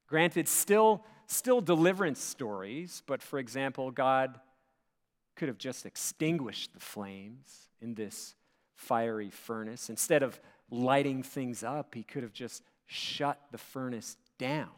Granted, 0.06 0.48
still, 0.48 1.04
still 1.26 1.61
deliverance 1.61 2.20
stories, 2.20 3.02
but 3.06 3.20
for 3.20 3.38
example, 3.38 3.90
God 3.90 4.40
could 5.35 5.48
have 5.48 5.59
just 5.59 5.85
extinguished 5.85 6.72
the 6.72 6.80
flames 6.80 7.68
in 7.82 7.94
this 7.94 8.35
fiery 8.74 9.28
furnace. 9.28 9.90
Instead 9.90 10.22
of 10.22 10.40
lighting 10.70 11.22
things 11.22 11.62
up, 11.62 11.94
he 11.94 12.02
could 12.02 12.22
have 12.22 12.32
just 12.32 12.62
shut 12.87 13.38
the 13.50 13.59
furnace 13.59 14.16
down. 14.38 14.70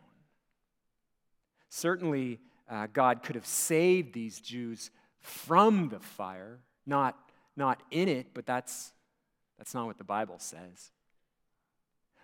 Certainly, 1.69 2.41
uh, 2.69 2.89
God 2.93 3.23
could 3.23 3.37
have 3.37 3.47
saved 3.47 4.13
these 4.13 4.41
Jews 4.41 4.91
from 5.21 5.89
the 5.89 6.01
fire, 6.01 6.59
not 6.85 7.28
not 7.59 7.83
in 7.91 8.09
it, 8.09 8.29
but 8.33 8.47
that's, 8.47 8.93
that's 9.59 9.75
not 9.75 9.87
what 9.87 9.99
the 9.99 10.05
Bible 10.05 10.39
says. 10.39 10.93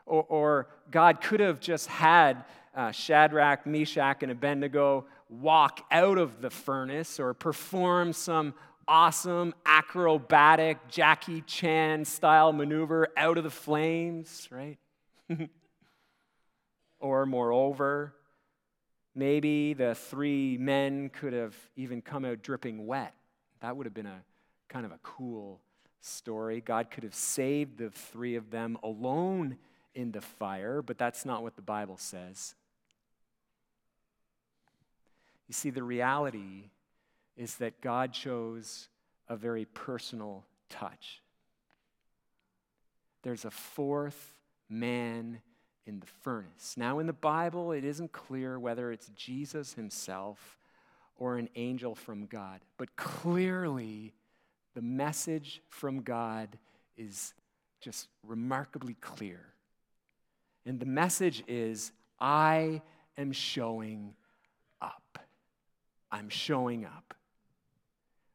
Or, 0.06 0.22
or 0.28 0.68
God 0.90 1.20
could 1.20 1.40
have 1.40 1.60
just 1.60 1.88
had 1.88 2.44
uh, 2.74 2.92
Shadrach, 2.92 3.66
Meshach, 3.66 4.22
and 4.22 4.32
Abednego 4.32 5.06
walk 5.28 5.84
out 5.90 6.18
of 6.18 6.40
the 6.40 6.50
furnace 6.50 7.18
or 7.18 7.34
perform 7.34 8.12
some 8.12 8.54
awesome 8.86 9.54
acrobatic 9.64 10.78
Jackie 10.88 11.40
Chan 11.42 12.04
style 12.04 12.52
maneuver 12.52 13.08
out 13.16 13.38
of 13.38 13.44
the 13.44 13.50
flames, 13.50 14.48
right? 14.50 14.78
or 17.00 17.26
moreover, 17.26 18.14
maybe 19.14 19.72
the 19.72 19.94
three 19.94 20.58
men 20.58 21.08
could 21.08 21.32
have 21.32 21.54
even 21.76 22.02
come 22.02 22.24
out 22.24 22.42
dripping 22.42 22.86
wet. 22.86 23.14
That 23.60 23.76
would 23.76 23.86
have 23.86 23.94
been 23.94 24.06
a 24.06 24.22
kind 24.68 24.86
of 24.86 24.92
a 24.92 24.98
cool 25.02 25.60
story. 26.00 26.60
God 26.60 26.90
could 26.90 27.04
have 27.04 27.14
saved 27.14 27.78
the 27.78 27.90
three 27.90 28.36
of 28.36 28.50
them 28.50 28.78
alone 28.82 29.56
in 29.94 30.12
the 30.12 30.20
fire, 30.20 30.82
but 30.82 30.98
that's 30.98 31.24
not 31.24 31.42
what 31.42 31.56
the 31.56 31.62
Bible 31.62 31.96
says. 31.96 32.54
You 35.48 35.54
see, 35.54 35.70
the 35.70 35.82
reality 35.82 36.70
is 37.36 37.56
that 37.56 37.80
God 37.80 38.12
chose 38.12 38.88
a 39.28 39.36
very 39.36 39.64
personal 39.64 40.44
touch. 40.68 41.20
There's 43.22 43.44
a 43.44 43.50
fourth 43.50 44.34
man 44.68 45.40
in 45.86 46.00
the 46.00 46.06
furnace. 46.06 46.74
Now, 46.76 46.98
in 46.98 47.06
the 47.06 47.12
Bible, 47.12 47.72
it 47.72 47.84
isn't 47.84 48.12
clear 48.12 48.58
whether 48.58 48.90
it's 48.90 49.08
Jesus 49.16 49.74
himself 49.74 50.58
or 51.16 51.36
an 51.36 51.48
angel 51.56 51.94
from 51.94 52.26
God, 52.26 52.60
but 52.76 52.96
clearly 52.96 54.12
the 54.74 54.82
message 54.82 55.62
from 55.68 56.02
God 56.02 56.58
is 56.96 57.34
just 57.80 58.08
remarkably 58.26 58.94
clear. 59.00 59.40
And 60.66 60.80
the 60.80 60.86
message 60.86 61.44
is 61.46 61.92
I 62.20 62.82
am 63.16 63.32
showing 63.32 64.14
up. 64.80 65.18
I'm 66.10 66.28
showing 66.28 66.84
up. 66.84 67.14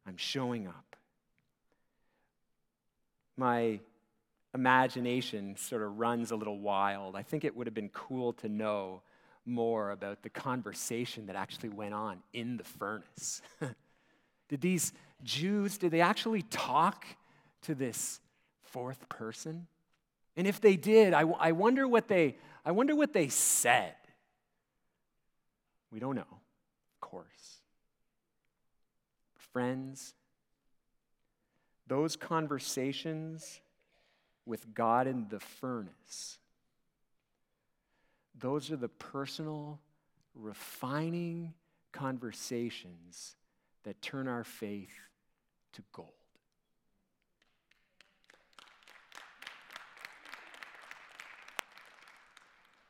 I'm 0.08 0.18
showing 0.18 0.68
up. 0.68 0.96
My 3.38 3.80
imagination 4.54 5.56
sort 5.58 5.82
of 5.82 6.00
runs 6.00 6.32
a 6.32 6.36
little 6.36 6.60
wild. 6.60 7.16
I 7.16 7.24
think 7.24 7.44
it 7.44 7.56
would 7.56 7.68
have 7.68 7.74
been 7.74 7.90
cool 7.90 8.34
to 8.34 8.50
know 8.50 9.02
more 9.46 9.92
about 9.92 10.22
the 10.24 10.30
conversation 10.30 11.26
that 11.28 11.36
actually 11.36 11.70
went 11.70 11.94
on 11.94 12.20
in 12.34 12.58
the 12.58 12.64
furnace. 12.64 13.42
did 14.50 14.62
these 14.62 14.92
Jews, 15.24 15.78
did 15.78 15.92
they 15.92 16.02
actually 16.02 16.44
talk 16.44 17.06
to 17.64 17.76
this 17.76 18.20
fourth 18.64 19.10
person? 19.10 19.68
And 20.38 20.48
if 20.48 20.62
they 20.62 20.76
did, 20.76 21.14
I, 21.14 21.22
I, 21.22 21.52
wonder 21.52 21.88
what 21.88 22.08
they, 22.08 22.38
I 22.66 22.72
wonder 22.72 22.96
what 22.96 23.12
they 23.12 23.28
said. 23.28 23.96
We 25.92 26.00
don't 26.00 26.16
know, 26.16 26.22
of 26.22 27.00
course. 27.02 27.26
Friends, 29.52 30.14
those 31.88 32.16
conversations 32.16 33.60
with 34.46 34.74
God 34.74 35.08
in 35.08 35.28
the 35.30 35.40
furnace, 35.40 36.38
those 38.40 38.72
are 38.72 38.78
the 38.78 38.88
personal, 38.88 39.80
refining 40.36 41.54
conversations 41.92 43.36
that 43.84 44.02
turn 44.02 44.28
our 44.28 44.44
faith 44.44 44.94
to 45.74 45.82
gold. 45.94 46.10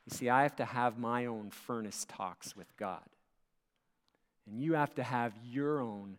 You 0.06 0.18
see, 0.18 0.30
I 0.30 0.44
have 0.44 0.56
to 0.56 0.66
have 0.66 0.98
my 0.98 1.28
own 1.28 1.52
furnace 1.52 2.06
talks 2.10 2.56
with 2.56 2.76
God. 2.78 3.04
And 4.50 4.60
you 4.60 4.74
have 4.74 4.96
to 4.96 5.04
have 5.04 5.34
your 5.44 5.80
own 5.80 6.18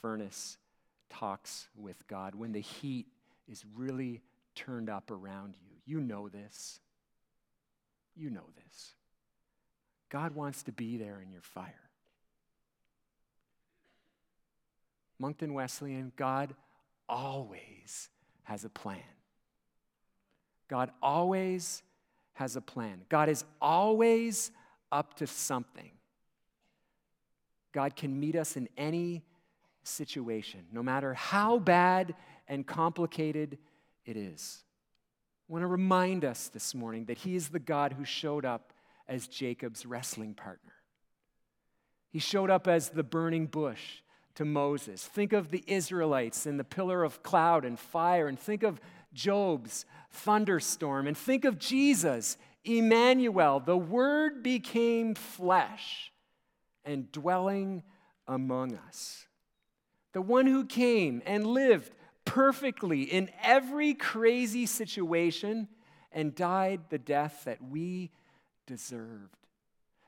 furnace 0.00 0.58
talks 1.08 1.68
with 1.76 2.06
God 2.08 2.34
when 2.34 2.52
the 2.52 2.60
heat 2.60 3.06
is 3.48 3.64
really 3.76 4.20
turned 4.56 4.90
up 4.90 5.10
around 5.10 5.54
you. 5.62 5.76
You 5.86 6.00
know 6.00 6.28
this. 6.28 6.80
You 8.16 8.30
know 8.30 8.46
this. 8.56 8.94
God 10.08 10.34
wants 10.34 10.64
to 10.64 10.72
be 10.72 10.96
there 10.96 11.20
in 11.22 11.30
your 11.30 11.42
fire. 11.42 11.89
Moncton 15.20 15.52
Wesleyan, 15.52 16.12
God 16.16 16.54
always 17.08 18.08
has 18.44 18.64
a 18.64 18.70
plan. 18.70 19.02
God 20.66 20.90
always 21.02 21.82
has 22.32 22.56
a 22.56 22.60
plan. 22.62 23.02
God 23.10 23.28
is 23.28 23.44
always 23.60 24.50
up 24.90 25.14
to 25.14 25.26
something. 25.26 25.90
God 27.72 27.94
can 27.94 28.18
meet 28.18 28.34
us 28.34 28.56
in 28.56 28.68
any 28.78 29.22
situation, 29.82 30.60
no 30.72 30.82
matter 30.82 31.12
how 31.12 31.58
bad 31.58 32.14
and 32.48 32.66
complicated 32.66 33.58
it 34.06 34.16
is. 34.16 34.64
I 35.48 35.52
want 35.52 35.62
to 35.64 35.68
remind 35.68 36.24
us 36.24 36.48
this 36.48 36.74
morning 36.74 37.04
that 37.06 37.18
He 37.18 37.36
is 37.36 37.50
the 37.50 37.58
God 37.58 37.92
who 37.92 38.06
showed 38.06 38.46
up 38.46 38.72
as 39.06 39.26
Jacob's 39.26 39.84
wrestling 39.84 40.32
partner. 40.32 40.72
He 42.08 42.20
showed 42.20 42.48
up 42.48 42.66
as 42.66 42.88
the 42.88 43.02
burning 43.02 43.46
bush 43.46 44.00
to 44.34 44.44
Moses. 44.44 45.04
Think 45.04 45.32
of 45.32 45.50
the 45.50 45.64
Israelites 45.66 46.46
in 46.46 46.56
the 46.56 46.64
pillar 46.64 47.04
of 47.04 47.22
cloud 47.22 47.64
and 47.64 47.78
fire, 47.78 48.28
and 48.28 48.38
think 48.38 48.62
of 48.62 48.80
Job's 49.12 49.84
thunderstorm, 50.10 51.06
and 51.06 51.16
think 51.16 51.44
of 51.44 51.58
Jesus, 51.58 52.36
Emmanuel. 52.64 53.60
The 53.60 53.76
Word 53.76 54.42
became 54.42 55.14
flesh 55.14 56.12
and 56.84 57.10
dwelling 57.12 57.82
among 58.26 58.76
us. 58.88 59.26
The 60.12 60.22
one 60.22 60.46
who 60.46 60.64
came 60.64 61.22
and 61.26 61.46
lived 61.46 61.92
perfectly 62.24 63.02
in 63.02 63.30
every 63.42 63.94
crazy 63.94 64.66
situation 64.66 65.68
and 66.12 66.34
died 66.34 66.80
the 66.88 66.98
death 66.98 67.42
that 67.44 67.62
we 67.62 68.10
deserved. 68.66 69.36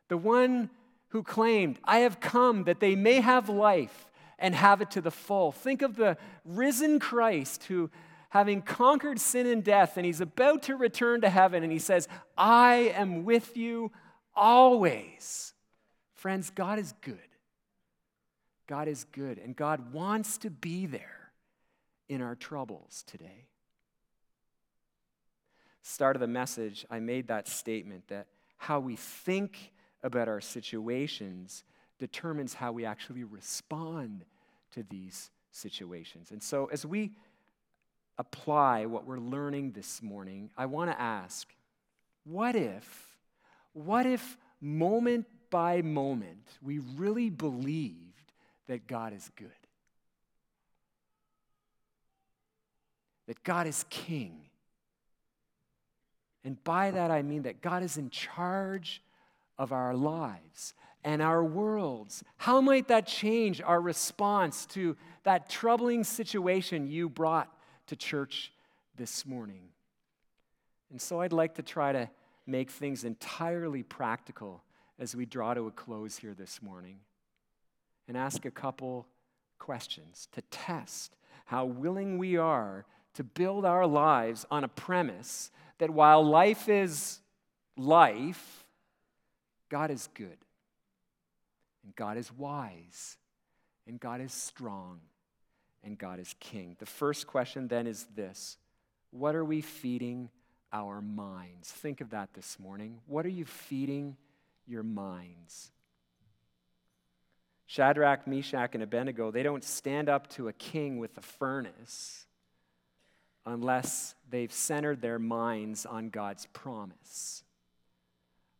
The 0.08 0.16
one 0.16 0.70
who 1.08 1.22
claimed, 1.22 1.78
I 1.84 1.98
have 1.98 2.20
come 2.20 2.64
that 2.64 2.80
they 2.80 2.96
may 2.96 3.20
have 3.20 3.48
life 3.48 4.08
and 4.42 4.54
have 4.56 4.82
it 4.82 4.90
to 4.90 5.00
the 5.00 5.10
full. 5.10 5.52
Think 5.52 5.80
of 5.80 5.96
the 5.96 6.18
risen 6.44 6.98
Christ 6.98 7.64
who, 7.64 7.90
having 8.30 8.60
conquered 8.60 9.20
sin 9.20 9.46
and 9.46 9.62
death, 9.62 9.96
and 9.96 10.04
he's 10.04 10.20
about 10.20 10.64
to 10.64 10.76
return 10.76 11.20
to 11.20 11.30
heaven, 11.30 11.62
and 11.62 11.72
he 11.72 11.78
says, 11.78 12.08
I 12.36 12.92
am 12.94 13.24
with 13.24 13.56
you 13.56 13.92
always. 14.34 15.54
Friends, 16.14 16.50
God 16.50 16.78
is 16.80 16.92
good. 17.00 17.18
God 18.66 18.88
is 18.88 19.04
good, 19.04 19.38
and 19.38 19.54
God 19.54 19.92
wants 19.92 20.38
to 20.38 20.50
be 20.50 20.86
there 20.86 21.30
in 22.08 22.20
our 22.20 22.34
troubles 22.34 23.04
today. 23.06 23.46
Start 25.82 26.16
of 26.16 26.20
the 26.20 26.26
message, 26.26 26.84
I 26.90 26.98
made 26.98 27.28
that 27.28 27.46
statement 27.46 28.08
that 28.08 28.26
how 28.56 28.80
we 28.80 28.96
think 28.96 29.72
about 30.02 30.28
our 30.28 30.40
situations 30.40 31.64
determines 31.98 32.54
how 32.54 32.72
we 32.72 32.84
actually 32.84 33.22
respond 33.22 34.24
to 34.72 34.82
these 34.82 35.30
situations. 35.50 36.30
And 36.30 36.42
so, 36.42 36.66
as 36.66 36.84
we 36.84 37.12
apply 38.18 38.86
what 38.86 39.06
we're 39.06 39.18
learning 39.18 39.72
this 39.72 40.02
morning, 40.02 40.50
I 40.56 40.66
want 40.66 40.90
to 40.90 41.00
ask 41.00 41.48
what 42.24 42.54
if, 42.54 43.16
what 43.72 44.06
if 44.06 44.36
moment 44.60 45.26
by 45.50 45.82
moment 45.82 46.46
we 46.62 46.78
really 46.96 47.30
believed 47.30 48.32
that 48.68 48.86
God 48.86 49.12
is 49.12 49.30
good? 49.36 49.48
That 53.26 53.42
God 53.42 53.66
is 53.66 53.84
king. 53.90 54.40
And 56.44 56.62
by 56.64 56.90
that 56.90 57.10
I 57.10 57.22
mean 57.22 57.42
that 57.42 57.60
God 57.60 57.82
is 57.82 57.96
in 57.96 58.10
charge 58.10 59.02
of 59.58 59.72
our 59.72 59.94
lives 59.94 60.74
and 61.04 61.20
our 61.20 61.42
worlds. 61.44 62.22
How 62.36 62.60
might 62.60 62.88
that 62.88 63.06
change 63.06 63.60
our 63.60 63.80
response 63.80 64.66
to 64.66 64.96
that 65.24 65.48
troubling 65.48 66.04
situation 66.04 66.86
you 66.86 67.08
brought 67.08 67.52
to 67.88 67.96
church 67.96 68.52
this 68.96 69.26
morning? 69.26 69.68
And 70.90 71.00
so 71.00 71.20
I'd 71.20 71.32
like 71.32 71.54
to 71.54 71.62
try 71.62 71.92
to 71.92 72.08
make 72.46 72.70
things 72.70 73.04
entirely 73.04 73.82
practical 73.82 74.62
as 74.98 75.16
we 75.16 75.26
draw 75.26 75.54
to 75.54 75.66
a 75.66 75.70
close 75.70 76.16
here 76.16 76.34
this 76.34 76.62
morning 76.62 76.98
and 78.06 78.16
ask 78.16 78.44
a 78.44 78.50
couple 78.50 79.06
questions 79.58 80.28
to 80.32 80.42
test 80.50 81.16
how 81.46 81.64
willing 81.64 82.18
we 82.18 82.36
are 82.36 82.84
to 83.14 83.24
build 83.24 83.64
our 83.64 83.86
lives 83.86 84.46
on 84.50 84.64
a 84.64 84.68
premise 84.68 85.50
that 85.78 85.90
while 85.90 86.24
life 86.24 86.68
is 86.68 87.20
life, 87.76 88.64
God 89.68 89.90
is 89.90 90.08
good, 90.14 90.36
and 91.84 91.94
God 91.96 92.16
is 92.16 92.32
wise, 92.32 93.16
and 93.86 93.98
God 93.98 94.20
is 94.20 94.32
strong, 94.32 95.00
and 95.82 95.98
God 95.98 96.20
is 96.20 96.34
king. 96.40 96.76
The 96.78 96.86
first 96.86 97.26
question 97.26 97.68
then 97.68 97.86
is 97.86 98.06
this 98.14 98.56
What 99.10 99.34
are 99.34 99.44
we 99.44 99.60
feeding 99.60 100.30
our 100.72 101.00
minds? 101.00 101.70
Think 101.70 102.00
of 102.00 102.10
that 102.10 102.34
this 102.34 102.58
morning. 102.58 103.00
What 103.06 103.26
are 103.26 103.30
you 103.30 103.44
feeding 103.44 104.16
your 104.66 104.82
minds? 104.82 105.70
Shadrach, 107.66 108.26
Meshach, 108.26 108.74
and 108.74 108.82
Abednego, 108.82 109.30
they 109.30 109.42
don't 109.42 109.64
stand 109.64 110.10
up 110.10 110.28
to 110.30 110.48
a 110.48 110.52
king 110.52 110.98
with 110.98 111.16
a 111.16 111.22
furnace 111.22 112.26
unless 113.46 114.14
they've 114.30 114.52
centered 114.52 115.00
their 115.00 115.18
minds 115.18 115.86
on 115.86 116.10
God's 116.10 116.46
promise, 116.52 117.42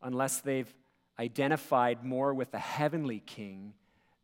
unless 0.01 0.41
they've 0.41 0.73
identified 1.18 2.04
more 2.04 2.34
with 2.34 2.52
a 2.54 2.58
heavenly 2.58 3.20
king 3.20 3.74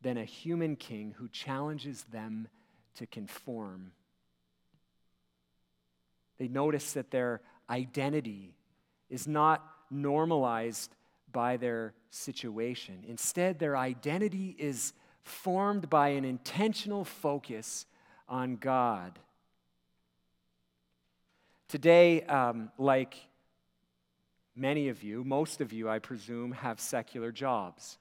than 0.00 0.16
a 0.16 0.24
human 0.24 0.76
king 0.76 1.14
who 1.18 1.28
challenges 1.28 2.04
them 2.12 2.48
to 2.94 3.06
conform. 3.06 3.92
They 6.38 6.48
notice 6.48 6.92
that 6.92 7.10
their 7.10 7.40
identity 7.68 8.54
is 9.10 9.26
not 9.26 9.64
normalized 9.90 10.94
by 11.32 11.56
their 11.56 11.94
situation. 12.10 13.04
Instead, 13.06 13.58
their 13.58 13.76
identity 13.76 14.54
is 14.58 14.92
formed 15.22 15.90
by 15.90 16.08
an 16.10 16.24
intentional 16.24 17.04
focus 17.04 17.86
on 18.28 18.56
God. 18.56 19.18
Today, 21.68 22.22
um, 22.22 22.70
like 22.78 23.14
many 24.58 24.88
of 24.88 25.02
you, 25.02 25.24
most 25.24 25.60
of 25.60 25.72
you, 25.72 25.88
I 25.88 25.98
presume, 25.98 26.52
have 26.52 26.80
secular 26.80 27.30
jobs. 27.32 27.98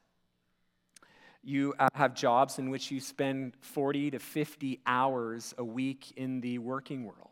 You 1.43 1.73
uh, 1.79 1.87
have 1.93 2.13
jobs 2.13 2.59
in 2.59 2.69
which 2.69 2.91
you 2.91 2.99
spend 2.99 3.53
40 3.61 4.11
to 4.11 4.19
50 4.19 4.81
hours 4.85 5.53
a 5.57 5.63
week 5.63 6.11
in 6.17 6.41
the 6.41 6.57
working 6.57 7.05
world. 7.05 7.29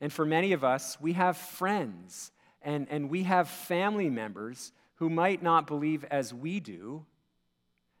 And 0.00 0.12
for 0.12 0.24
many 0.24 0.52
of 0.52 0.64
us, 0.64 0.98
we 1.00 1.12
have 1.14 1.36
friends 1.36 2.32
and, 2.62 2.86
and 2.90 3.08
we 3.08 3.22
have 3.24 3.48
family 3.48 4.10
members 4.10 4.72
who 4.96 5.08
might 5.08 5.42
not 5.42 5.66
believe 5.66 6.04
as 6.04 6.34
we 6.34 6.60
do. 6.60 7.06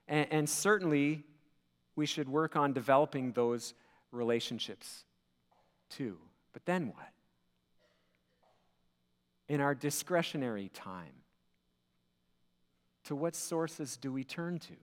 And, 0.08 0.26
and 0.30 0.48
certainly, 0.48 1.24
we 1.96 2.06
should 2.06 2.28
work 2.28 2.56
on 2.56 2.72
developing 2.72 3.32
those 3.32 3.74
relationships 4.12 5.04
too. 5.88 6.18
But 6.52 6.64
then 6.66 6.88
what? 6.88 7.09
In 9.50 9.60
our 9.60 9.74
discretionary 9.74 10.70
time, 10.72 11.24
to 13.06 13.16
what 13.16 13.34
sources 13.34 13.96
do 13.96 14.12
we 14.12 14.22
turn 14.22 14.60
to? 14.60 14.74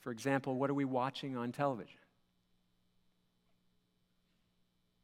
For 0.00 0.10
example, 0.10 0.56
what 0.56 0.70
are 0.70 0.74
we 0.74 0.84
watching 0.84 1.36
on 1.36 1.52
television? 1.52 2.00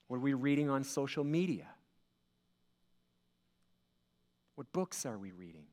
What 0.08 0.16
are 0.16 0.18
we 0.18 0.34
reading 0.34 0.68
on 0.68 0.82
social 0.82 1.22
media? 1.22 1.68
What 4.56 4.72
books 4.72 5.06
are 5.06 5.16
we 5.16 5.30
reading? 5.30 5.66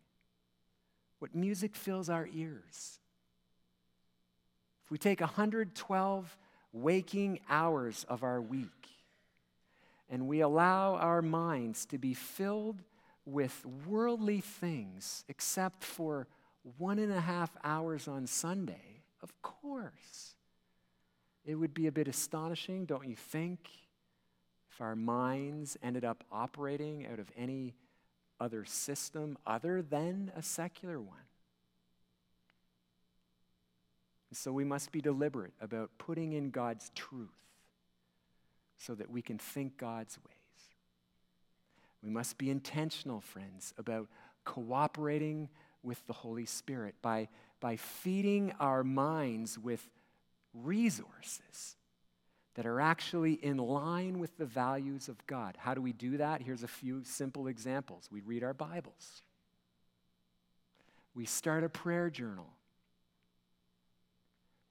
What 1.17 1.33
music 1.33 1.75
fills 1.75 2.11
our 2.11 2.29
ears? 2.31 2.99
If 4.85 4.91
we 4.91 4.99
take 4.99 5.19
112 5.19 6.37
waking 6.73 7.39
hours 7.49 8.05
of 8.07 8.21
our 8.21 8.39
week 8.39 8.76
and 10.09 10.27
we 10.27 10.41
allow 10.41 10.95
our 10.95 11.21
minds 11.21 11.85
to 11.87 11.97
be 11.97 12.13
filled 12.13 12.81
with 13.25 13.65
worldly 13.85 14.41
things 14.41 15.25
except 15.27 15.83
for 15.83 16.27
one 16.77 16.99
and 16.99 17.11
a 17.11 17.21
half 17.21 17.55
hours 17.63 18.07
on 18.07 18.27
Sunday, 18.27 19.03
of 19.21 19.41
course, 19.41 20.35
it 21.45 21.55
would 21.55 21.73
be 21.73 21.87
a 21.87 21.91
bit 21.91 22.07
astonishing, 22.07 22.85
don't 22.85 23.07
you 23.07 23.15
think, 23.15 23.69
if 24.71 24.81
our 24.81 24.95
minds 24.95 25.77
ended 25.81 26.03
up 26.03 26.23
operating 26.31 27.07
out 27.07 27.19
of 27.19 27.31
any 27.37 27.73
other 28.39 28.65
system 28.65 29.37
other 29.45 29.81
than 29.81 30.31
a 30.35 30.43
secular 30.43 30.99
one. 30.99 31.17
So 34.33 34.51
we 34.51 34.65
must 34.65 34.91
be 34.91 35.01
deliberate 35.01 35.53
about 35.61 35.89
putting 35.97 36.33
in 36.33 36.51
God's 36.51 36.91
truth 36.93 37.46
so 38.77 38.95
that 38.95 39.09
we 39.09 39.21
can 39.21 39.37
think 39.37 39.77
God's 39.77 40.17
ways. 40.17 40.37
We 42.03 42.09
must 42.09 42.37
be 42.37 42.49
intentional, 42.49 43.21
friends, 43.21 43.73
about 43.77 44.07
cooperating 44.45 45.49
with 45.83 46.05
the 46.07 46.13
Holy 46.13 46.45
Spirit 46.45 46.95
by, 47.01 47.27
by 47.59 47.75
feeding 47.75 48.53
our 48.59 48.83
minds 48.83 49.57
with 49.57 49.89
resources 50.53 51.75
that 52.55 52.65
are 52.65 52.81
actually 52.81 53.33
in 53.33 53.57
line 53.57 54.19
with 54.19 54.35
the 54.37 54.45
values 54.45 55.09
of 55.09 55.25
God. 55.27 55.55
How 55.59 55.73
do 55.73 55.81
we 55.81 55.93
do 55.93 56.17
that? 56.17 56.41
Here's 56.41 56.63
a 56.63 56.67
few 56.67 57.03
simple 57.03 57.47
examples. 57.47 58.09
We 58.11 58.21
read 58.21 58.43
our 58.43 58.53
Bibles, 58.53 59.21
we 61.13 61.25
start 61.25 61.63
a 61.63 61.69
prayer 61.69 62.09
journal, 62.09 62.49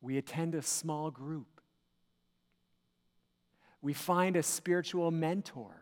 we 0.01 0.17
attend 0.17 0.55
a 0.55 0.63
small 0.63 1.11
group. 1.11 1.56
We 3.83 3.93
find 3.93 4.37
a 4.37 4.43
spiritual 4.43 5.11
mentor 5.11 5.81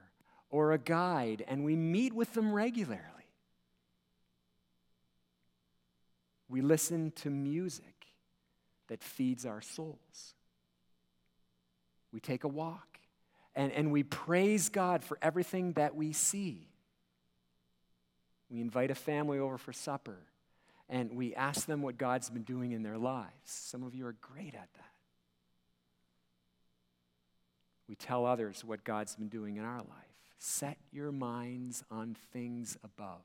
or 0.51 0.72
a 0.72 0.78
guide 0.78 1.45
and 1.49 1.64
we 1.64 1.76
meet 1.76 2.12
with 2.12 2.32
them 2.34 2.53
regularly. 2.53 3.03
We 6.49 6.61
listen 6.61 7.12
to 7.16 7.30
music 7.30 8.07
that 8.88 9.03
feeds 9.03 9.47
our 9.47 9.61
souls. 9.61 10.34
We 12.12 12.20
take 12.20 12.45
a 12.45 12.49
walk 12.49 12.99
and, 13.57 13.72
and 13.72 13.90
we 13.90 14.03
praise 14.03 14.68
God 14.68 15.03
for 15.03 15.18
everything 15.22 15.72
that 15.72 15.97
we 15.97 16.12
see. 16.12 16.68
We 18.51 18.61
invite 18.61 18.90
a 18.90 18.95
family 18.95 19.38
over 19.38 19.59
for 19.59 19.72
supper 19.72 20.18
and 20.88 21.16
we 21.16 21.34
ask 21.34 21.66
them 21.66 21.82
what 21.82 21.99
God's 21.99 22.30
been 22.30 22.42
doing 22.42 22.72
in 22.72 22.82
their 22.82 22.99
lives. 22.99 23.32
Some 23.47 23.82
of 23.82 23.95
you 23.95 24.07
are 24.07 24.16
great 24.20 24.55
at 24.55 24.68
that. 24.74 24.93
We 27.89 27.95
tell 27.95 28.26
others 28.26 28.64
what 28.64 28.85
God's 28.85 29.16
been 29.16 29.28
doing 29.28 29.57
in 29.57 29.64
our 29.64 29.78
life. 29.78 29.89
Set 30.39 30.78
your 30.93 31.12
minds 31.12 31.85
on 31.91 32.16
things 32.32 32.76
above, 32.82 33.24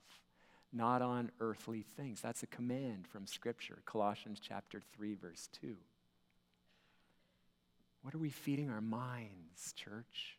not 0.71 1.01
on 1.01 1.31
earthly 1.39 1.85
things. 1.97 2.21
That's 2.21 2.43
a 2.43 2.47
command 2.47 3.07
from 3.07 3.25
Scripture, 3.25 3.79
Colossians 3.85 4.39
chapter 4.41 4.81
3, 4.95 5.15
verse 5.15 5.49
2. 5.61 5.75
What 8.01 8.13
are 8.13 8.19
we 8.19 8.29
feeding 8.29 8.69
our 8.69 8.81
minds, 8.81 9.73
church? 9.73 10.37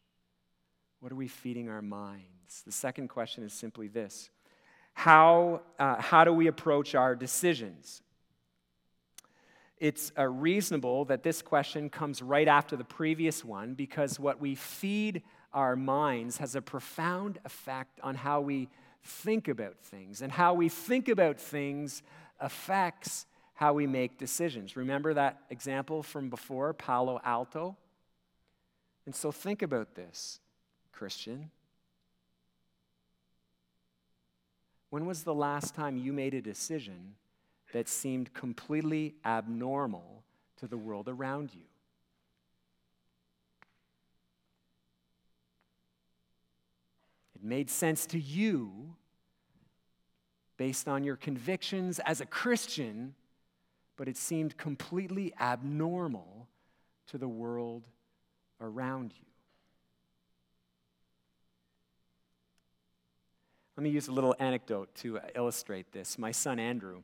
What 1.00 1.12
are 1.12 1.16
we 1.16 1.28
feeding 1.28 1.68
our 1.68 1.82
minds? 1.82 2.62
The 2.64 2.72
second 2.72 3.08
question 3.08 3.44
is 3.44 3.52
simply 3.52 3.88
this 3.88 4.30
how, 4.92 5.62
uh, 5.78 6.00
how 6.00 6.24
do 6.24 6.32
we 6.32 6.46
approach 6.46 6.94
our 6.94 7.14
decisions? 7.14 8.02
It's 9.80 10.12
uh, 10.18 10.26
reasonable 10.26 11.06
that 11.06 11.22
this 11.22 11.40
question 11.40 11.88
comes 11.88 12.20
right 12.20 12.46
after 12.46 12.76
the 12.76 12.84
previous 12.84 13.42
one 13.42 13.72
because 13.72 14.20
what 14.20 14.38
we 14.38 14.54
feed 14.54 15.22
our 15.54 15.74
minds 15.74 16.36
has 16.36 16.54
a 16.54 16.60
profound 16.60 17.38
effect 17.46 17.98
on 18.02 18.14
how 18.14 18.42
we 18.42 18.68
think 19.02 19.48
about 19.48 19.78
things. 19.82 20.20
And 20.20 20.30
how 20.30 20.52
we 20.52 20.68
think 20.68 21.08
about 21.08 21.40
things 21.40 22.02
affects 22.38 23.24
how 23.54 23.72
we 23.72 23.86
make 23.86 24.18
decisions. 24.18 24.76
Remember 24.76 25.14
that 25.14 25.40
example 25.48 26.02
from 26.02 26.28
before, 26.28 26.74
Palo 26.74 27.18
Alto? 27.24 27.76
And 29.06 29.14
so 29.14 29.32
think 29.32 29.62
about 29.62 29.94
this, 29.94 30.40
Christian. 30.92 31.50
When 34.90 35.06
was 35.06 35.22
the 35.22 35.34
last 35.34 35.74
time 35.74 35.96
you 35.96 36.12
made 36.12 36.34
a 36.34 36.42
decision 36.42 37.14
that 37.72 37.88
seemed 37.88 38.32
completely 38.34 39.14
abnormal 39.24 40.24
to 40.58 40.66
the 40.66 40.76
world 40.76 41.08
around 41.08 41.54
you? 41.54 41.62
It 47.34 47.44
made 47.44 47.70
sense 47.70 48.06
to 48.06 48.18
you 48.18 48.94
based 50.56 50.88
on 50.88 51.04
your 51.04 51.16
convictions 51.16 51.98
as 52.00 52.20
a 52.20 52.26
Christian, 52.26 53.14
but 53.96 54.08
it 54.08 54.16
seemed 54.18 54.58
completely 54.58 55.32
abnormal 55.40 56.48
to 57.06 57.16
the 57.16 57.28
world 57.28 57.84
around 58.60 59.14
you. 59.18 59.24
Let 63.76 63.84
me 63.84 63.90
use 63.90 64.08
a 64.08 64.12
little 64.12 64.36
anecdote 64.38 64.94
to 64.96 65.18
illustrate 65.34 65.92
this. 65.92 66.18
My 66.18 66.32
son 66.32 66.58
Andrew, 66.58 67.02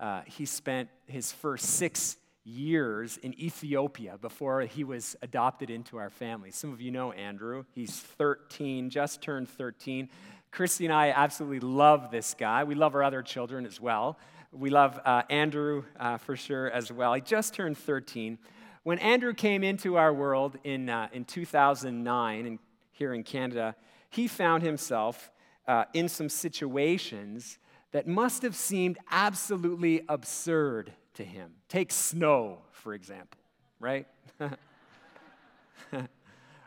uh, 0.00 0.22
he 0.24 0.46
spent 0.46 0.88
his 1.06 1.30
first 1.30 1.66
six 1.66 2.16
years 2.42 3.18
in 3.18 3.38
Ethiopia 3.38 4.16
before 4.20 4.62
he 4.62 4.82
was 4.82 5.14
adopted 5.20 5.68
into 5.68 5.98
our 5.98 6.08
family. 6.08 6.50
Some 6.50 6.72
of 6.72 6.80
you 6.80 6.90
know 6.90 7.12
Andrew. 7.12 7.64
He's 7.74 8.00
13, 8.00 8.88
just 8.88 9.20
turned 9.20 9.48
13. 9.48 10.08
Christy 10.50 10.86
and 10.86 10.94
I 10.94 11.10
absolutely 11.10 11.60
love 11.60 12.10
this 12.10 12.34
guy. 12.36 12.64
We 12.64 12.74
love 12.74 12.94
our 12.94 13.02
other 13.02 13.22
children 13.22 13.66
as 13.66 13.80
well. 13.80 14.18
We 14.52 14.70
love 14.70 14.98
uh, 15.04 15.22
Andrew 15.30 15.84
uh, 15.98 16.16
for 16.16 16.34
sure 16.34 16.70
as 16.70 16.90
well. 16.90 17.14
He 17.14 17.20
just 17.20 17.54
turned 17.54 17.78
13. 17.78 18.38
When 18.82 18.98
Andrew 18.98 19.34
came 19.34 19.62
into 19.62 19.96
our 19.96 20.12
world 20.12 20.56
in, 20.64 20.88
uh, 20.88 21.08
in 21.12 21.24
2009 21.26 22.46
and 22.46 22.58
here 22.90 23.12
in 23.12 23.22
Canada, 23.22 23.76
he 24.08 24.26
found 24.26 24.62
himself 24.62 25.30
uh, 25.68 25.84
in 25.92 26.08
some 26.08 26.28
situations 26.28 27.58
that 27.92 28.06
must 28.06 28.42
have 28.42 28.54
seemed 28.54 28.98
absolutely 29.10 30.02
absurd 30.08 30.92
to 31.14 31.24
him. 31.24 31.52
Take 31.68 31.92
snow, 31.92 32.58
for 32.70 32.94
example, 32.94 33.40
right? 33.78 34.06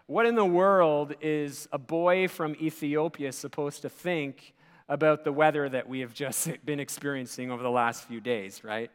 what 0.08 0.26
in 0.26 0.36
the 0.36 0.46
world 0.46 1.16
is 1.22 1.68
a 1.72 1.78
boy 1.78 2.28
from 2.28 2.56
Ethiopia 2.56 3.32
supposed 3.32 3.82
to 3.84 3.90
think 3.90 4.54
about 4.90 5.24
the 5.24 5.32
weather 5.32 5.70
that 5.70 5.88
we 5.88 6.02
have 6.02 6.14
just 6.14 6.50
been 6.66 6.80
experiencing 6.80 7.52
over 7.52 7.64
the 7.64 7.72
last 7.72 8.04
few 8.04 8.20
days, 8.20 8.64
right? 8.64 8.92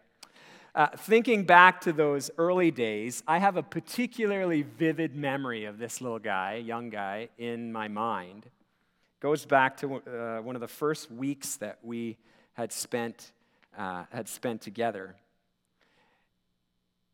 uh, 0.78 0.86
thinking 0.96 1.44
back 1.44 1.80
to 1.80 1.92
those 1.92 2.30
early 2.38 2.70
days, 2.70 3.24
I 3.26 3.38
have 3.38 3.56
a 3.56 3.64
particularly 3.64 4.62
vivid 4.62 5.16
memory 5.16 5.64
of 5.64 5.78
this 5.78 6.00
little 6.00 6.20
guy, 6.20 6.54
young 6.54 6.88
guy, 6.88 7.30
in 7.36 7.72
my 7.72 7.88
mind. 7.88 8.46
Goes 9.20 9.44
back 9.44 9.76
to 9.78 9.96
uh, 9.96 10.42
one 10.42 10.54
of 10.54 10.60
the 10.60 10.68
first 10.68 11.10
weeks 11.10 11.56
that 11.56 11.80
we 11.82 12.18
had 12.52 12.72
spent, 12.72 13.32
uh, 13.76 14.04
had 14.12 14.28
spent 14.28 14.60
together. 14.60 15.16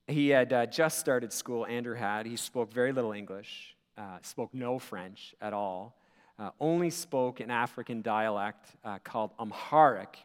He 0.06 0.28
had 0.28 0.52
uh, 0.52 0.66
just 0.66 0.98
started 0.98 1.32
school, 1.32 1.64
Andrew 1.64 1.94
had. 1.94 2.26
He 2.26 2.36
spoke 2.36 2.70
very 2.70 2.92
little 2.92 3.12
English, 3.12 3.74
uh, 3.96 4.18
spoke 4.20 4.52
no 4.52 4.78
French 4.78 5.34
at 5.40 5.54
all, 5.54 5.96
uh, 6.38 6.50
only 6.60 6.90
spoke 6.90 7.40
an 7.40 7.50
African 7.50 8.02
dialect 8.02 8.66
uh, 8.84 8.98
called 9.02 9.30
Amharic. 9.40 10.18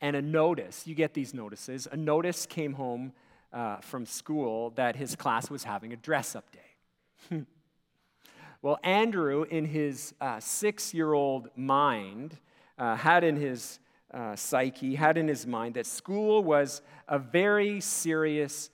And 0.00 0.16
a 0.16 0.22
notice, 0.22 0.84
you 0.84 0.96
get 0.96 1.14
these 1.14 1.32
notices, 1.32 1.86
a 1.92 1.96
notice 1.96 2.44
came 2.44 2.72
home 2.72 3.12
from 3.82 4.04
school 4.04 4.70
that 4.70 4.96
his 4.96 5.14
class 5.14 5.48
was 5.48 5.62
having 5.62 5.92
a 5.92 5.96
dress 5.96 6.34
up 6.34 6.50
day. 6.50 7.44
well, 8.62 8.78
Andrew, 8.84 9.44
in 9.48 9.64
his 9.64 10.14
uh, 10.20 10.38
six 10.40 10.92
year 10.92 11.12
old 11.12 11.48
mind, 11.56 12.36
had 12.78 13.24
in 13.24 13.36
his 13.36 13.78
psyche, 14.36 14.94
had 14.94 15.16
in 15.18 15.28
his 15.28 15.46
mind 15.46 15.74
that 15.74 15.86
school 15.86 16.42
was 16.42 16.82
a 17.08 17.18
very 17.18 17.80
serious 17.80 18.70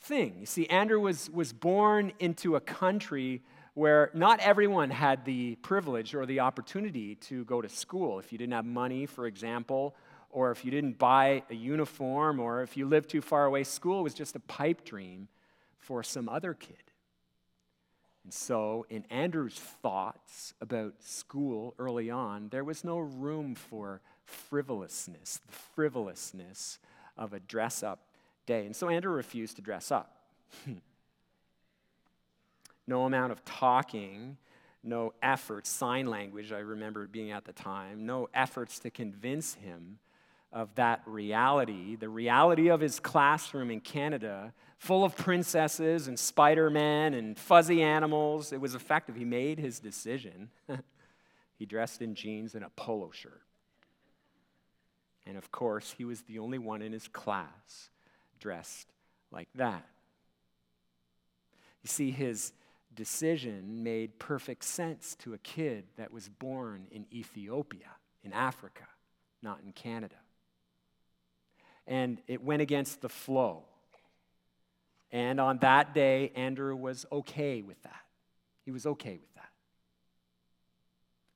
thing. 0.00 0.36
You 0.40 0.46
see, 0.46 0.66
Andrew 0.66 1.00
was, 1.00 1.30
was 1.30 1.52
born 1.52 2.12
into 2.18 2.56
a 2.56 2.60
country 2.60 3.42
where 3.74 4.10
not 4.14 4.40
everyone 4.40 4.90
had 4.90 5.24
the 5.24 5.56
privilege 5.56 6.14
or 6.14 6.26
the 6.26 6.40
opportunity 6.40 7.14
to 7.16 7.44
go 7.44 7.60
to 7.60 7.68
school. 7.68 8.18
If 8.18 8.32
you 8.32 8.38
didn't 8.38 8.54
have 8.54 8.64
money, 8.64 9.06
for 9.06 9.26
example, 9.26 9.94
or 10.30 10.50
if 10.50 10.64
you 10.64 10.70
didn't 10.70 10.98
buy 10.98 11.42
a 11.50 11.54
uniform, 11.54 12.40
or 12.40 12.62
if 12.62 12.76
you 12.76 12.86
lived 12.86 13.10
too 13.10 13.20
far 13.20 13.46
away, 13.46 13.64
school 13.64 14.02
was 14.02 14.14
just 14.14 14.36
a 14.36 14.40
pipe 14.40 14.84
dream 14.84 15.28
for 15.78 16.02
some 16.02 16.28
other 16.28 16.54
kid. 16.54 16.89
And 18.24 18.34
so, 18.34 18.86
in 18.90 19.04
Andrew's 19.10 19.58
thoughts 19.58 20.54
about 20.60 20.94
school 21.00 21.74
early 21.78 22.10
on, 22.10 22.48
there 22.50 22.64
was 22.64 22.84
no 22.84 22.98
room 22.98 23.54
for 23.54 24.00
frivolousness, 24.24 25.40
the 25.46 25.52
frivolousness 25.52 26.78
of 27.16 27.32
a 27.32 27.40
dress 27.40 27.82
up 27.82 28.00
day. 28.46 28.66
And 28.66 28.74
so 28.74 28.88
Andrew 28.88 29.12
refused 29.12 29.56
to 29.56 29.62
dress 29.62 29.90
up. 29.90 30.16
no 32.86 33.04
amount 33.04 33.32
of 33.32 33.44
talking, 33.44 34.36
no 34.82 35.12
efforts, 35.22 35.68
sign 35.68 36.06
language, 36.06 36.52
I 36.52 36.58
remember 36.58 37.06
being 37.06 37.30
at 37.30 37.44
the 37.44 37.52
time, 37.52 38.06
no 38.06 38.28
efforts 38.34 38.78
to 38.80 38.90
convince 38.90 39.54
him 39.54 39.98
of 40.52 40.74
that 40.74 41.02
reality, 41.06 41.96
the 41.96 42.08
reality 42.08 42.68
of 42.68 42.80
his 42.80 42.98
classroom 42.98 43.70
in 43.70 43.80
Canada, 43.80 44.52
full 44.78 45.04
of 45.04 45.16
princesses 45.16 46.08
and 46.08 46.18
Spider 46.18 46.70
Man 46.70 47.14
and 47.14 47.38
fuzzy 47.38 47.82
animals. 47.82 48.52
It 48.52 48.60
was 48.60 48.74
effective. 48.74 49.14
He 49.14 49.24
made 49.24 49.58
his 49.58 49.78
decision. 49.78 50.50
he 51.58 51.66
dressed 51.66 52.02
in 52.02 52.14
jeans 52.14 52.54
and 52.54 52.64
a 52.64 52.70
polo 52.70 53.10
shirt. 53.10 53.42
And 55.26 55.36
of 55.36 55.52
course, 55.52 55.94
he 55.96 56.04
was 56.04 56.22
the 56.22 56.38
only 56.38 56.58
one 56.58 56.82
in 56.82 56.92
his 56.92 57.06
class 57.06 57.90
dressed 58.40 58.88
like 59.30 59.48
that. 59.54 59.86
You 61.82 61.88
see, 61.88 62.10
his 62.10 62.52
decision 62.94 63.82
made 63.82 64.18
perfect 64.18 64.64
sense 64.64 65.14
to 65.16 65.34
a 65.34 65.38
kid 65.38 65.84
that 65.96 66.12
was 66.12 66.28
born 66.28 66.86
in 66.90 67.06
Ethiopia, 67.12 67.90
in 68.24 68.32
Africa, 68.32 68.88
not 69.42 69.60
in 69.64 69.72
Canada. 69.72 70.16
And 71.90 72.22
it 72.26 72.42
went 72.42 72.62
against 72.62 73.02
the 73.02 73.10
flow. 73.10 73.64
And 75.12 75.38
on 75.40 75.58
that 75.58 75.92
day, 75.92 76.32
Andrew 76.34 76.74
was 76.74 77.04
okay 77.12 77.60
with 77.60 77.82
that. 77.82 78.00
He 78.64 78.70
was 78.70 78.86
okay 78.86 79.18
with 79.20 79.34
that. 79.34 79.50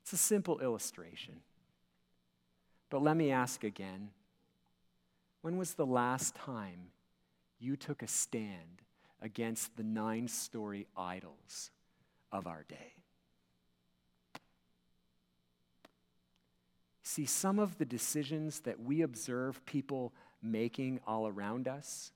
It's 0.02 0.12
a 0.12 0.16
simple 0.16 0.60
illustration. 0.60 1.40
But 2.88 3.02
let 3.02 3.16
me 3.16 3.30
ask 3.30 3.64
again 3.64 4.10
when 5.42 5.58
was 5.58 5.74
the 5.74 5.84
last 5.84 6.34
time 6.34 6.90
you 7.58 7.76
took 7.76 8.02
a 8.02 8.06
stand 8.06 8.82
against 9.20 9.76
the 9.76 9.82
nine 9.82 10.28
story 10.28 10.86
idols 10.96 11.70
of 12.30 12.46
our 12.46 12.64
day. 12.68 12.92
See, 17.02 17.26
some 17.26 17.58
of 17.58 17.78
the 17.78 17.84
decisions 17.84 18.60
that 18.60 18.80
we 18.80 19.02
observe 19.02 19.64
people 19.66 20.12
making 20.44 21.00
all 21.06 21.26
around 21.26 21.66
us, 21.66 22.12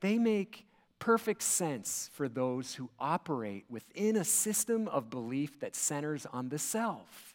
they 0.00 0.18
make 0.18 0.66
perfect 0.98 1.42
sense 1.42 2.08
for 2.14 2.28
those 2.28 2.74
who 2.74 2.88
operate 2.98 3.64
within 3.68 4.16
a 4.16 4.24
system 4.24 4.88
of 4.88 5.10
belief 5.10 5.60
that 5.60 5.76
centers 5.76 6.26
on 6.32 6.48
the 6.48 6.58
self. 6.58 7.34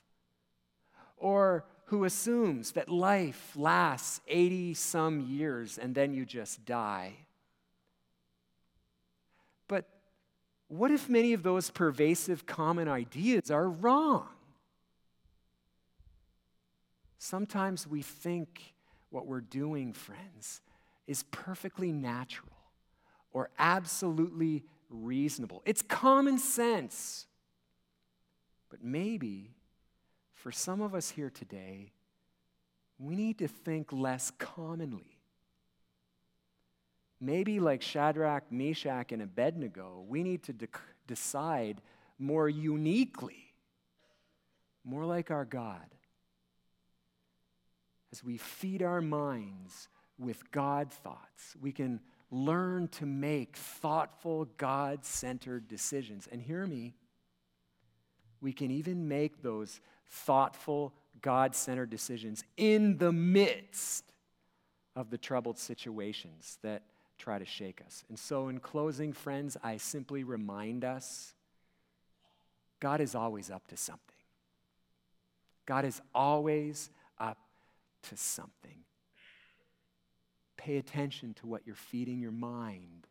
Or 1.18 1.66
who 1.86 2.04
assumes 2.04 2.72
that 2.74 2.90
life 2.90 3.54
lasts 3.56 4.22
80 4.28 4.74
some 4.76 5.22
years 5.22 5.78
and 5.78 5.94
then 5.94 6.14
you 6.14 6.26
just 6.26 6.66
die. 6.66 7.14
But 9.68 9.86
what 10.68 10.92
if 10.92 11.10
many 11.10 11.34
of 11.34 11.44
those 11.44 11.70
pervasive 11.70 12.46
common 12.46 12.88
ideas 12.88 13.50
are 13.50 13.68
wrong? 13.68 14.28
Sometimes 17.18 17.86
we 17.86 18.02
think 18.02 18.74
what 19.10 19.26
we're 19.26 19.42
doing, 19.42 19.94
friends, 19.94 20.62
is 21.08 21.24
perfectly 21.24 21.92
natural 21.92 22.52
or 23.32 23.50
absolutely 23.58 24.64
reasonable. 24.90 25.62
It's 25.66 25.82
common 25.82 26.38
sense. 26.38 27.26
But 28.70 28.84
maybe 28.84 29.52
for 30.34 30.52
some 30.52 30.82
of 30.82 30.94
us 30.94 31.10
here 31.10 31.30
today, 31.30 31.92
we 32.98 33.16
need 33.16 33.40
to 33.40 33.48
think 33.48 33.92
less 33.92 34.32
commonly. 34.38 35.18
Maybe, 37.22 37.60
like 37.60 37.82
Shadrach, 37.82 38.50
Meshach, 38.52 39.12
and 39.12 39.22
Abednego, 39.22 40.06
we 40.08 40.24
need 40.24 40.44
to 40.44 40.54
de- 40.54 40.68
decide 41.06 41.82
more 42.18 42.48
uniquely, 42.48 43.54
more 44.86 45.06
like 45.06 45.30
our 45.30 45.44
God, 45.44 45.86
as 48.12 48.24
we 48.24 48.38
feed 48.38 48.82
our 48.82 49.02
minds 49.02 49.88
with 50.18 50.52
God 50.52 50.92
thoughts. 50.92 51.56
We 51.62 51.72
can 51.72 52.00
learn 52.32 52.88
to 52.90 53.06
make 53.06 53.56
thoughtful, 53.56 54.46
God 54.58 55.06
centered 55.06 55.68
decisions. 55.68 56.28
And 56.32 56.42
hear 56.42 56.66
me, 56.66 56.94
we 58.42 58.54
can 58.54 58.72
even 58.72 59.08
make 59.08 59.42
those 59.42 59.80
thoughtful, 60.08 60.94
God 61.22 61.56
centered 61.56 61.90
decisions 61.90 62.44
in 62.58 62.98
the 62.98 63.12
midst 63.12 64.06
of 64.96 65.10
the 65.10 65.18
troubled 65.18 65.58
situations 65.58 66.58
that 66.62 66.84
try 67.18 67.38
to 67.38 67.46
shake 67.46 67.82
us. 67.86 68.04
And 68.10 68.18
so, 68.18 68.48
in 68.48 68.60
closing, 68.60 69.14
friends, 69.14 69.58
I 69.64 69.78
simply 69.78 70.24
remind 70.24 70.84
us 70.84 71.34
God 72.80 73.02
is 73.02 73.14
always 73.14 73.52
up 73.52 73.68
to 73.68 73.78
something. 73.78 74.04
God 75.66 75.86
is 75.86 76.02
always 76.16 76.90
to 78.04 78.18
something. 78.18 78.84
Pay 80.58 80.78
attention 80.78 81.34
to 81.36 81.48
what 81.48 81.62
you're 81.66 81.76
feeding 81.76 82.20
your 82.20 82.32
mind. 82.32 83.08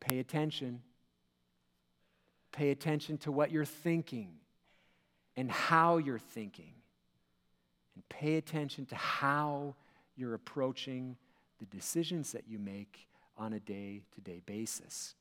Pay 0.00 0.18
attention. 0.18 0.82
Pay 2.52 2.70
attention 2.70 3.18
to 3.18 3.32
what 3.32 3.50
you're 3.50 3.64
thinking 3.64 4.30
and 5.36 5.50
how 5.50 5.98
you're 5.98 6.18
thinking. 6.18 6.72
And 7.94 8.08
pay 8.08 8.36
attention 8.36 8.86
to 8.86 8.94
how 8.94 9.74
you're 10.16 10.34
approaching 10.34 11.16
the 11.58 11.66
decisions 11.66 12.32
that 12.32 12.44
you 12.48 12.58
make 12.58 13.08
on 13.36 13.52
a 13.52 13.60
day 13.60 14.02
to 14.14 14.20
day 14.20 14.40
basis. 14.46 15.14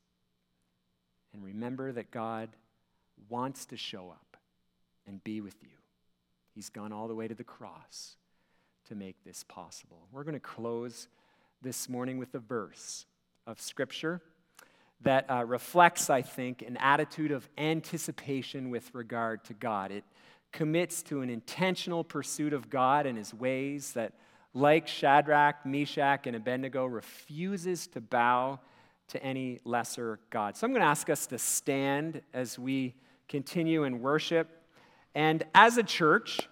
And 1.33 1.43
remember 1.43 1.91
that 1.91 2.11
God 2.11 2.49
wants 3.29 3.65
to 3.65 3.77
show 3.77 4.09
up 4.09 4.37
and 5.07 5.23
be 5.23 5.41
with 5.41 5.55
you. 5.63 5.69
He's 6.53 6.69
gone 6.69 6.93
all 6.93 7.07
the 7.07 7.15
way 7.15 7.27
to 7.27 7.35
the 7.35 7.43
cross 7.43 8.15
to 8.85 8.95
make 8.95 9.15
this 9.23 9.43
possible. 9.43 10.07
We're 10.11 10.23
going 10.23 10.35
to 10.35 10.39
close 10.39 11.07
this 11.61 11.89
morning 11.89 12.17
with 12.17 12.35
a 12.35 12.39
verse 12.39 13.05
of 13.47 13.59
Scripture 13.59 14.21
that 15.01 15.29
uh, 15.29 15.43
reflects, 15.43 16.09
I 16.09 16.21
think, 16.21 16.61
an 16.61 16.77
attitude 16.77 17.31
of 17.31 17.49
anticipation 17.57 18.69
with 18.69 18.93
regard 18.93 19.43
to 19.45 19.53
God. 19.53 19.91
It 19.91 20.03
commits 20.51 21.01
to 21.03 21.21
an 21.21 21.29
intentional 21.29 22.03
pursuit 22.03 22.53
of 22.53 22.69
God 22.69 23.05
and 23.05 23.17
his 23.17 23.33
ways 23.33 23.93
that, 23.93 24.13
like 24.53 24.87
Shadrach, 24.87 25.65
Meshach, 25.65 26.27
and 26.27 26.35
Abednego, 26.35 26.85
refuses 26.85 27.87
to 27.87 28.01
bow 28.01 28.59
to 29.09 29.21
any 29.23 29.59
lesser 29.65 30.19
God. 30.29 30.55
So 30.55 30.65
I'm 30.65 30.71
going 30.71 30.81
to 30.81 30.87
ask 30.87 31.09
us 31.09 31.27
to 31.27 31.37
stand 31.37 32.21
as 32.33 32.57
we 32.57 32.95
continue 33.27 33.83
in 33.83 34.01
worship. 34.01 34.49
And 35.13 35.43
as 35.53 35.77
a 35.77 35.83
church, 35.83 36.47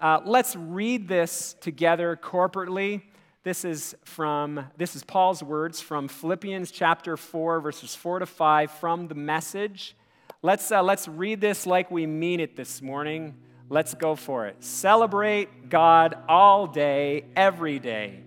uh, 0.00 0.20
let's 0.24 0.56
read 0.56 1.08
this 1.08 1.54
together 1.60 2.18
corporately 2.20 3.02
This 3.42 3.66
is 3.66 3.94
from 4.04 4.66
this 4.78 4.96
is 4.96 5.04
Paul's 5.04 5.42
words 5.42 5.80
from 5.80 6.08
Philippians 6.08 6.70
chapter 6.70 7.18
4 7.18 7.60
verses 7.60 7.94
4 7.94 8.20
to 8.20 8.26
5 8.26 8.70
from 8.70 9.08
the 9.08 9.14
message. 9.14 9.94
Let's 10.42 10.72
uh, 10.72 10.82
let's 10.82 11.06
read 11.06 11.42
this 11.42 11.66
like 11.66 11.90
we 11.90 12.06
mean 12.06 12.40
it 12.40 12.56
this 12.56 12.80
morning. 12.80 13.34
Let's 13.68 13.92
go 13.92 14.16
for 14.16 14.46
it. 14.46 14.64
Celebrate 14.64 15.68
God 15.68 16.16
all 16.28 16.66
day, 16.66 17.26
every 17.36 17.78
day. 17.78 18.22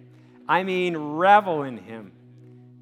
I 0.48 0.64
mean 0.64 0.96
revel 0.96 1.64
in 1.64 1.78
him. 1.78 2.12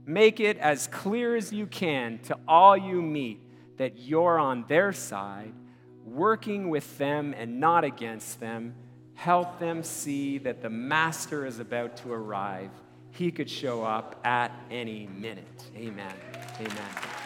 Make 0.06 0.42
it 0.42 0.58
as 0.58 0.88
clear 0.88 1.38
as 1.38 1.54
you 1.54 1.66
can 1.66 2.20
to 2.24 2.38
all 2.46 2.76
you 2.76 3.02
meet 3.02 3.40
that 3.78 4.00
you're 4.00 4.38
on 4.38 4.66
their 4.68 4.92
side, 4.92 5.54
working 6.04 6.70
with 6.70 6.98
them 6.98 7.34
and 7.38 7.60
not 7.62 7.86
against 7.86 8.42
them 8.42 8.76
help 9.22 9.60
them 9.60 9.84
see 9.84 10.40
that 10.40 10.64
the 10.64 10.70
master 10.70 11.46
is 11.46 11.60
about 11.60 11.96
to 11.96 12.12
arrive. 12.12 12.72
He 13.12 13.32
could 13.32 13.48
show 13.48 13.84
up 13.84 14.20
at 14.24 14.52
any 14.72 15.08
minute. 15.16 15.64
Amen. 15.78 16.16
Amen. 16.60 17.21